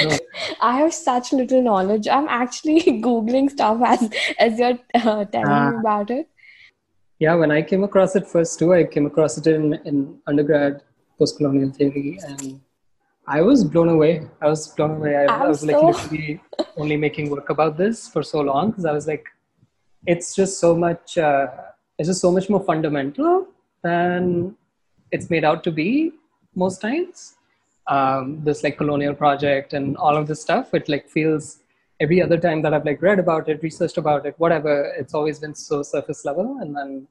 I 0.60 0.78
have 0.78 0.92
such 0.92 1.32
little 1.32 1.62
knowledge. 1.62 2.08
I'm 2.08 2.28
actually 2.28 2.80
googling 3.06 3.50
stuff 3.50 3.80
as 3.84 4.10
as 4.38 4.58
you're 4.58 4.78
uh, 4.94 5.24
telling 5.24 5.48
uh, 5.48 5.70
me 5.70 5.76
ah. 5.76 5.80
about 5.80 6.10
it. 6.10 6.28
Yeah, 7.18 7.34
when 7.34 7.50
I 7.50 7.62
came 7.62 7.82
across 7.84 8.14
it 8.14 8.26
first 8.26 8.58
too, 8.58 8.74
I 8.74 8.84
came 8.84 9.06
across 9.06 9.38
it 9.38 9.46
in 9.46 9.74
in 9.84 10.18
undergrad 10.26 10.82
post-colonial 11.18 11.70
theory 11.70 12.18
and 12.28 12.60
I 13.26 13.40
was 13.42 13.64
blown 13.64 13.88
away. 13.88 14.26
I 14.40 14.46
was 14.46 14.68
blown 14.68 14.92
away. 14.98 15.16
I, 15.16 15.24
I 15.24 15.46
was 15.46 15.60
so... 15.60 15.66
like 15.66 15.82
literally 15.82 16.40
only 16.76 16.96
making 16.96 17.30
work 17.30 17.50
about 17.50 17.76
this 17.76 18.08
for 18.08 18.22
so 18.22 18.40
long 18.40 18.70
because 18.70 18.84
I 18.84 18.92
was 18.92 19.06
like, 19.06 19.26
it's 20.06 20.34
just 20.34 20.60
so 20.60 20.76
much. 20.76 21.18
Uh, 21.18 21.48
it's 21.98 22.08
just 22.08 22.20
so 22.20 22.30
much 22.30 22.48
more 22.50 22.62
fundamental 22.62 23.48
than 23.82 24.54
it's 25.10 25.30
made 25.30 25.44
out 25.44 25.64
to 25.64 25.72
be 25.72 26.12
most 26.54 26.80
times. 26.80 27.34
Um, 27.88 28.42
this 28.44 28.62
like 28.62 28.76
colonial 28.76 29.14
project 29.14 29.72
and 29.72 29.96
all 29.96 30.16
of 30.16 30.26
this 30.26 30.42
stuff, 30.42 30.74
it 30.74 30.88
like 30.88 31.08
feels 31.08 31.60
every 32.00 32.22
other 32.22 32.38
time 32.38 32.62
that 32.62 32.74
I've 32.74 32.84
like 32.84 33.02
read 33.02 33.18
about 33.18 33.48
it, 33.48 33.62
researched 33.62 33.98
about 33.98 34.26
it, 34.26 34.34
whatever, 34.38 34.92
it's 34.98 35.14
always 35.14 35.38
been 35.38 35.54
so 35.54 35.82
surface 35.82 36.24
level. 36.24 36.58
And 36.60 36.76
then 36.76 37.06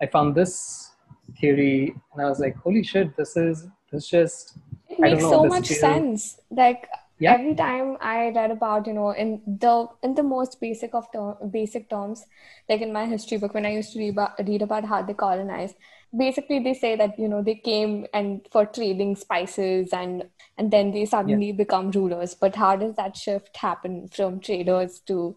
I 0.00 0.06
found 0.06 0.34
this 0.34 0.92
theory 1.40 1.94
and 2.12 2.22
I 2.24 2.28
was 2.28 2.40
like, 2.40 2.56
holy 2.56 2.82
shit, 2.82 3.16
this 3.16 3.36
is 3.36 3.68
this 3.90 4.08
just 4.08 4.58
it 4.88 4.98
makes 4.98 5.22
know, 5.22 5.30
so 5.30 5.44
much 5.44 5.68
feels... 5.68 5.80
sense. 5.80 6.40
Like 6.50 6.88
yeah. 7.18 7.34
every 7.34 7.54
time 7.54 7.96
I 8.00 8.30
read 8.34 8.50
about, 8.50 8.86
you 8.86 8.92
know, 8.92 9.10
in 9.10 9.40
the 9.46 9.88
in 10.02 10.14
the 10.14 10.22
most 10.22 10.60
basic 10.60 10.94
of 10.94 11.10
term, 11.12 11.36
basic 11.50 11.88
terms, 11.88 12.26
like 12.68 12.82
in 12.82 12.92
my 12.92 13.06
history 13.06 13.38
book, 13.38 13.54
when 13.54 13.66
I 13.66 13.72
used 13.72 13.92
to 13.94 13.98
read 13.98 14.10
about, 14.10 14.38
read 14.46 14.62
about 14.62 14.84
how 14.84 15.02
they 15.02 15.14
colonized, 15.14 15.76
basically 16.16 16.58
they 16.60 16.74
say 16.74 16.96
that 16.96 17.18
you 17.18 17.28
know 17.28 17.42
they 17.42 17.54
came 17.54 18.06
and 18.12 18.46
for 18.50 18.66
trading 18.66 19.16
spices 19.16 19.90
and 19.92 20.24
and 20.58 20.70
then 20.70 20.90
they 20.90 21.04
suddenly 21.04 21.48
yeah. 21.48 21.52
become 21.52 21.90
rulers. 21.90 22.34
But 22.34 22.56
how 22.56 22.76
does 22.76 22.94
that 22.96 23.16
shift 23.16 23.56
happen 23.56 24.08
from 24.08 24.40
traders 24.40 25.00
to, 25.06 25.36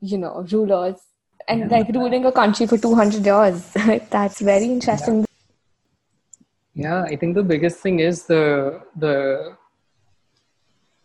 you 0.00 0.18
know, 0.18 0.46
rulers? 0.50 0.96
And 1.48 1.70
yeah. 1.70 1.78
like 1.78 1.88
ruling 1.88 2.24
a 2.24 2.32
country 2.32 2.66
for 2.66 2.78
200 2.78 3.24
years. 3.24 3.72
That's 4.10 4.40
very 4.40 4.64
interesting. 4.64 5.26
Yeah, 6.74 7.04
I 7.04 7.16
think 7.16 7.34
the 7.34 7.42
biggest 7.42 7.78
thing 7.78 8.00
is 8.00 8.26
the 8.26 8.82
the 8.96 9.56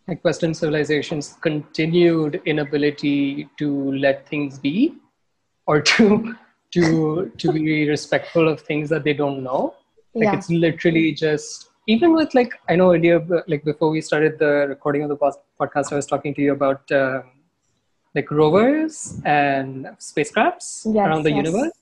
like 0.08 0.24
Western 0.24 0.54
civilization's 0.54 1.34
continued 1.42 2.42
inability 2.46 3.48
to 3.60 3.92
let 3.94 4.28
things 4.28 4.58
be 4.58 4.96
or 5.68 5.82
to 5.82 6.36
to 6.74 7.32
to 7.38 7.52
be 7.52 7.90
respectful 7.90 8.48
of 8.48 8.62
things 8.62 8.90
that 8.90 9.04
they 9.04 9.14
don't 9.14 9.44
know. 9.44 9.76
Like 10.14 10.26
yeah. 10.26 10.38
it's 10.38 10.50
literally 10.50 11.12
just 11.12 11.70
even 11.88 12.14
with 12.14 12.34
like 12.34 12.54
I 12.70 12.76
know 12.76 12.94
earlier 12.94 13.20
like 13.48 13.64
before 13.64 13.90
we 13.90 14.02
started 14.02 14.40
the 14.40 14.68
recording 14.68 15.04
of 15.04 15.10
the 15.10 15.18
podcast, 15.18 15.92
I 15.92 15.96
was 15.96 16.06
talking 16.06 16.34
to 16.36 16.42
you 16.42 16.54
about 16.54 16.92
um, 16.92 17.24
like 18.16 18.30
rovers 18.32 19.20
and 19.26 19.86
spacecrafts 20.00 20.86
yes, 20.86 21.08
around 21.08 21.24
the 21.24 21.32
yes. 21.32 21.46
universe 21.46 21.80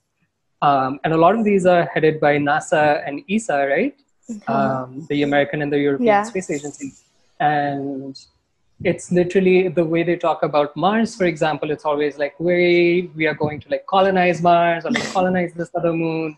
um, 0.61 0.99
and 1.03 1.13
a 1.13 1.17
lot 1.17 1.35
of 1.35 1.43
these 1.43 1.65
are 1.65 1.85
headed 1.85 2.19
by 2.19 2.37
NASA 2.37 3.07
and 3.07 3.23
ESA, 3.29 3.67
right? 3.67 3.95
Mm-hmm. 4.29 4.51
Um, 4.51 5.05
the 5.09 5.23
American 5.23 5.61
and 5.61 5.71
the 5.71 5.79
European 5.79 6.07
yeah. 6.07 6.23
Space 6.23 6.49
Agency. 6.49 6.93
And 7.39 8.19
it's 8.83 9.11
literally 9.11 9.69
the 9.69 9.83
way 9.83 10.03
they 10.03 10.15
talk 10.15 10.43
about 10.43 10.75
Mars, 10.75 11.15
for 11.15 11.25
example, 11.25 11.71
it's 11.71 11.85
always 11.85 12.17
like, 12.17 12.39
we, 12.39 13.11
we 13.15 13.25
are 13.25 13.33
going 13.33 13.59
to 13.61 13.69
like 13.69 13.85
colonize 13.87 14.41
Mars 14.41 14.85
or 14.85 14.91
like 14.91 15.11
colonize 15.11 15.53
this 15.53 15.71
other 15.75 15.93
moon. 15.93 16.37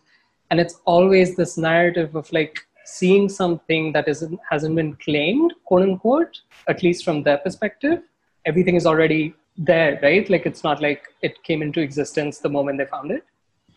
And 0.49 0.59
it's 0.59 0.79
always 0.85 1.35
this 1.35 1.57
narrative 1.57 2.15
of 2.15 2.31
like 2.31 2.59
seeing 2.85 3.29
something 3.29 3.91
that 3.91 4.07
isn't, 4.07 4.39
hasn't 4.49 4.75
been 4.75 4.95
claimed, 4.95 5.53
quote 5.65 5.83
unquote, 5.83 6.41
at 6.67 6.81
least 6.81 7.03
from 7.03 7.23
their 7.23 7.37
perspective. 7.37 8.01
Everything 8.45 8.75
is 8.75 8.85
already 8.85 9.33
there, 9.57 9.99
right? 10.01 10.27
Like 10.29 10.45
it's 10.45 10.63
not 10.63 10.81
like 10.81 11.03
it 11.21 11.43
came 11.43 11.61
into 11.61 11.81
existence 11.81 12.39
the 12.39 12.49
moment 12.49 12.77
they 12.77 12.85
found 12.85 13.11
it 13.11 13.25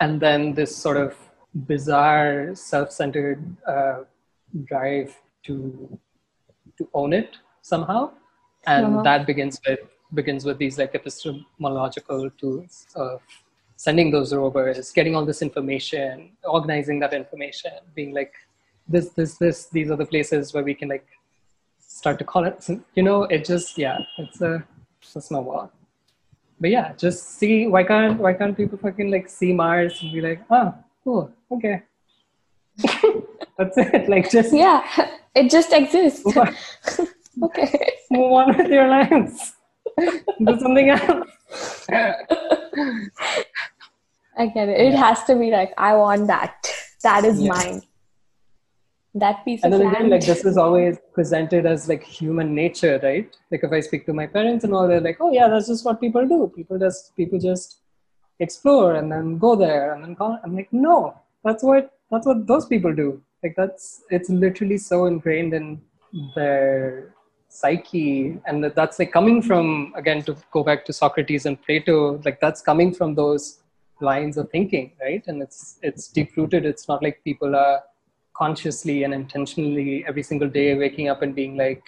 and 0.02 0.20
then 0.20 0.52
this 0.54 0.74
sort 0.74 0.96
of 0.96 1.16
bizarre 1.54 2.54
self-centered 2.54 3.40
uh, 3.66 3.98
drive 4.64 5.14
to 5.44 5.98
to 6.78 6.88
own 6.94 7.12
it 7.12 7.36
somehow 7.60 8.10
and 8.66 8.86
uh-huh. 8.86 9.02
that 9.02 9.26
begins 9.26 9.60
with 9.66 9.80
begins 10.14 10.44
with 10.44 10.58
these 10.58 10.78
like 10.78 10.94
epistemological 10.94 12.30
tools 12.38 12.86
of 12.94 13.20
sending 13.76 14.10
those 14.10 14.34
rovers 14.34 14.92
getting 14.92 15.16
all 15.16 15.24
this 15.24 15.42
information 15.42 16.30
organizing 16.44 16.98
that 17.00 17.12
information 17.12 17.72
being 17.94 18.12
like 18.14 18.32
this 18.88 19.10
this 19.10 19.38
this 19.38 19.66
these 19.66 19.90
are 19.90 19.96
the 19.96 20.06
places 20.06 20.52
where 20.52 20.62
we 20.62 20.74
can 20.74 20.88
like 20.88 21.06
start 21.78 22.18
to 22.18 22.24
call 22.24 22.44
it 22.44 22.68
you 22.94 23.02
know 23.02 23.24
it 23.24 23.44
just 23.44 23.78
yeah 23.78 23.98
it's 24.18 24.40
a 24.40 24.62
it's 25.00 25.16
a 25.16 25.20
snowball 25.20 25.70
but 26.62 26.70
yeah, 26.70 26.92
just 26.96 27.38
see 27.38 27.66
why 27.66 27.82
can't 27.82 28.20
why 28.20 28.34
can't 28.34 28.56
people 28.56 28.78
fucking 28.78 29.10
like 29.10 29.28
see 29.28 29.52
Mars 29.52 30.00
and 30.00 30.12
be 30.12 30.20
like, 30.20 30.42
oh, 30.48 30.72
cool, 31.02 31.28
okay. 31.50 31.82
That's 33.58 33.76
it. 33.76 34.08
Like 34.08 34.30
just 34.30 34.54
yeah, 34.54 34.86
it 35.34 35.50
just 35.50 35.72
exists. 35.72 36.24
okay, 37.42 37.92
move 38.10 38.32
on 38.32 38.56
with 38.56 38.70
your 38.70 38.88
lives. 38.88 39.54
Do 39.98 40.58
something 40.58 40.90
else. 40.90 41.28
I 44.36 44.46
get 44.46 44.68
it. 44.68 44.80
It 44.80 44.92
yeah. 44.92 44.98
has 44.98 45.24
to 45.24 45.36
be 45.36 45.50
like 45.50 45.74
I 45.76 45.94
want 45.94 46.26
that. 46.28 46.54
That 47.02 47.24
is 47.24 47.40
yeah. 47.40 47.50
mine 47.50 47.82
that 49.14 49.44
piece 49.44 49.62
and 49.62 49.72
then 49.72 49.86
again 49.86 50.08
like 50.08 50.24
this 50.24 50.44
is 50.44 50.56
always 50.56 50.96
presented 51.12 51.66
as 51.66 51.86
like 51.86 52.02
human 52.02 52.54
nature 52.54 52.98
right 53.02 53.36
like 53.50 53.62
if 53.62 53.70
i 53.70 53.78
speak 53.78 54.06
to 54.06 54.14
my 54.14 54.26
parents 54.26 54.64
and 54.64 54.72
all 54.72 54.88
they're 54.88 55.02
like 55.02 55.18
oh 55.20 55.30
yeah 55.30 55.48
that's 55.48 55.68
just 55.68 55.84
what 55.84 56.00
people 56.00 56.26
do 56.26 56.50
people 56.56 56.78
just 56.78 57.14
people 57.14 57.38
just 57.38 57.80
explore 58.40 58.94
and 58.94 59.12
then 59.12 59.36
go 59.36 59.54
there 59.54 59.92
and 59.92 60.02
then 60.02 60.16
call 60.16 60.38
i'm 60.42 60.56
like 60.56 60.72
no 60.72 61.14
that's 61.44 61.62
what 61.62 61.92
that's 62.10 62.26
what 62.26 62.46
those 62.46 62.64
people 62.64 62.94
do 62.94 63.20
like 63.42 63.54
that's 63.54 64.02
it's 64.08 64.30
literally 64.30 64.78
so 64.78 65.04
ingrained 65.04 65.52
in 65.52 65.78
their 66.34 67.14
psyche 67.52 68.38
and 68.46 68.64
that's 68.76 68.98
like 68.98 69.12
coming 69.12 69.42
from 69.42 69.92
again 69.96 70.22
to 70.22 70.36
go 70.52 70.62
back 70.64 70.84
to 70.86 70.92
socrates 70.92 71.44
and 71.44 71.60
plato 71.62 72.20
like 72.24 72.40
that's 72.40 72.62
coming 72.62 72.94
from 72.94 73.14
those 73.14 73.58
lines 74.00 74.36
of 74.36 74.50
thinking 74.50 74.92
right? 75.00 75.22
And 75.26 75.42
it's 75.42 75.78
it's 75.82 76.08
deep 76.08 76.36
rooted 76.36 76.64
it's 76.64 76.88
not 76.88 77.02
like 77.02 77.22
people 77.24 77.54
are 77.54 77.82
consciously 78.34 79.04
and 79.04 79.12
intentionally 79.12 80.04
every 80.08 80.22
single 80.22 80.48
day 80.48 80.74
waking 80.74 81.08
up 81.08 81.20
and 81.22 81.34
being 81.34 81.56
like 81.56 81.82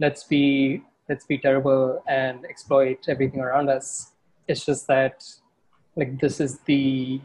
let's 0.00 0.24
be 0.24 0.82
let's 1.08 1.26
be 1.26 1.38
terrible 1.38 2.02
and 2.08 2.44
exploit 2.46 2.98
everything 3.08 3.40
around 3.40 3.68
us. 3.68 4.12
It's 4.48 4.64
just 4.64 4.86
that 4.88 5.24
like 5.96 6.18
this 6.20 6.40
is 6.40 6.58
the 6.60 7.20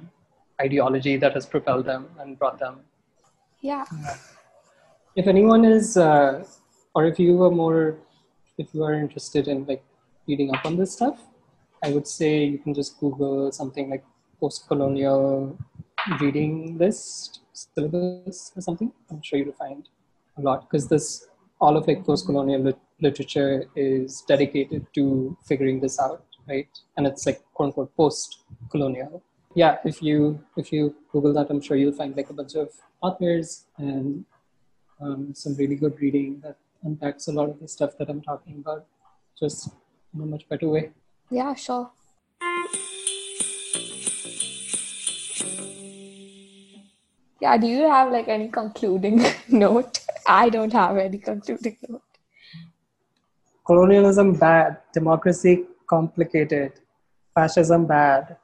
ideology 0.61 1.17
that 1.17 1.33
has 1.33 1.45
propelled 1.45 1.85
them 1.85 2.07
and 2.19 2.37
brought 2.37 2.59
them. 2.59 2.81
Yeah. 3.61 3.85
If 5.15 5.27
anyone 5.27 5.65
is 5.65 5.97
uh, 5.97 6.45
or 6.95 7.05
if 7.05 7.19
you 7.19 7.41
are 7.43 7.51
more 7.51 7.97
if 8.57 8.73
you 8.73 8.83
are 8.83 8.93
interested 8.93 9.47
in 9.47 9.65
like 9.65 9.83
reading 10.27 10.53
up 10.55 10.65
on 10.65 10.77
this 10.77 10.93
stuff 10.93 11.19
i 11.83 11.91
would 11.91 12.07
say 12.07 12.43
you 12.43 12.57
can 12.57 12.73
just 12.73 12.99
google 12.99 13.51
something 13.51 13.89
like 13.89 14.03
post-colonial 14.39 15.57
reading 16.19 16.77
list 16.77 17.41
syllabus 17.53 18.51
or 18.55 18.61
something. 18.61 18.91
I'm 19.09 19.21
sure 19.21 19.39
you'll 19.39 19.53
find 19.53 19.87
a 20.37 20.41
lot 20.41 20.69
because 20.69 20.87
this 20.87 21.27
all 21.61 21.75
of 21.75 21.87
like 21.87 22.05
post-colonial 22.05 22.61
lit- 22.61 22.79
literature 23.01 23.65
is 23.75 24.23
dedicated 24.27 24.85
to 24.95 25.37
figuring 25.45 25.81
this 25.81 25.99
out, 25.99 26.23
right? 26.47 26.69
And 26.95 27.05
it's 27.05 27.25
like 27.25 27.41
quote 27.53 27.67
unquote 27.67 27.95
post-colonial. 27.97 29.21
Yeah, 29.55 29.77
if 29.83 30.01
you 30.01 30.43
if 30.55 30.71
you 30.71 30.95
Google 31.11 31.33
that, 31.33 31.49
I'm 31.49 31.61
sure 31.61 31.75
you'll 31.75 31.99
find 32.01 32.15
like 32.15 32.29
a 32.29 32.33
bunch 32.33 32.55
of 32.55 32.69
authors 33.01 33.65
and 33.77 34.25
um, 35.01 35.33
some 35.33 35.55
really 35.55 35.75
good 35.75 35.99
reading 35.99 36.39
that 36.43 36.57
unpacks 36.83 37.27
a 37.27 37.31
lot 37.31 37.49
of 37.49 37.59
the 37.59 37.67
stuff 37.67 37.97
that 37.97 38.09
I'm 38.09 38.21
talking 38.21 38.55
about, 38.59 38.85
just 39.37 39.69
in 40.13 40.21
a 40.21 40.25
much 40.25 40.47
better 40.49 40.67
way. 40.67 40.91
Yeah, 41.29 41.53
sure. 41.53 41.91
Yeah, 47.41 47.57
do 47.57 47.67
you 47.67 47.83
have 47.83 48.11
like 48.11 48.27
any 48.27 48.49
concluding 48.49 49.23
note? 49.49 49.99
I 50.27 50.49
don't 50.49 50.73
have 50.73 50.97
any 50.97 51.17
concluding 51.17 51.77
note. 51.87 52.01
Colonialism 53.65 54.33
bad, 54.33 54.77
democracy 54.93 55.65
complicated, 55.89 56.73
fascism 57.33 57.85
bad. 57.85 58.37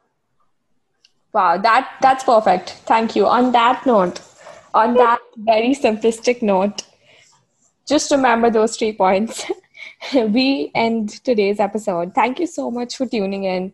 Wow, 1.33 1.57
that 1.57 1.97
that's 2.01 2.23
perfect. 2.23 2.69
Thank 2.85 3.15
you. 3.15 3.27
On 3.27 3.51
that 3.51 3.85
note, 3.85 4.21
on 4.73 4.93
that 4.93 5.19
very 5.35 5.75
simplistic 5.75 6.41
note, 6.41 6.83
just 7.87 8.11
remember 8.11 8.49
those 8.49 8.77
three 8.77 8.93
points. 8.93 9.45
we 10.13 10.71
end 10.75 11.09
today's 11.23 11.59
episode. 11.59 12.13
Thank 12.13 12.39
you 12.39 12.47
so 12.47 12.71
much 12.71 12.97
for 12.97 13.05
tuning 13.05 13.43
in. 13.43 13.73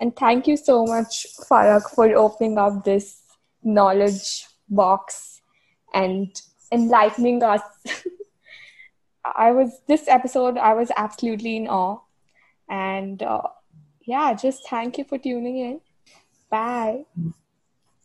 And 0.00 0.14
thank 0.16 0.46
you 0.46 0.56
so 0.56 0.84
much, 0.84 1.26
Falak, 1.48 1.90
for 1.90 2.14
opening 2.14 2.56
up 2.56 2.84
this 2.84 3.20
knowledge 3.62 4.46
box 4.68 5.40
and 5.92 6.40
enlightening 6.70 7.42
us. 7.42 7.62
I 9.36 9.50
was, 9.50 9.80
this 9.88 10.06
episode, 10.08 10.56
I 10.56 10.74
was 10.74 10.90
absolutely 10.96 11.56
in 11.56 11.66
awe. 11.66 11.98
And 12.70 13.22
uh, 13.22 13.42
yeah, 14.06 14.34
just 14.34 14.68
thank 14.68 14.98
you 14.98 15.04
for 15.04 15.18
tuning 15.18 15.58
in. 15.58 15.80
Bye. 16.50 17.04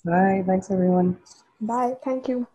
Bye. 0.04 0.44
Thanks, 0.46 0.72
everyone. 0.72 1.18
Bye. 1.62 1.96
Thank 2.04 2.28
you. 2.28 2.48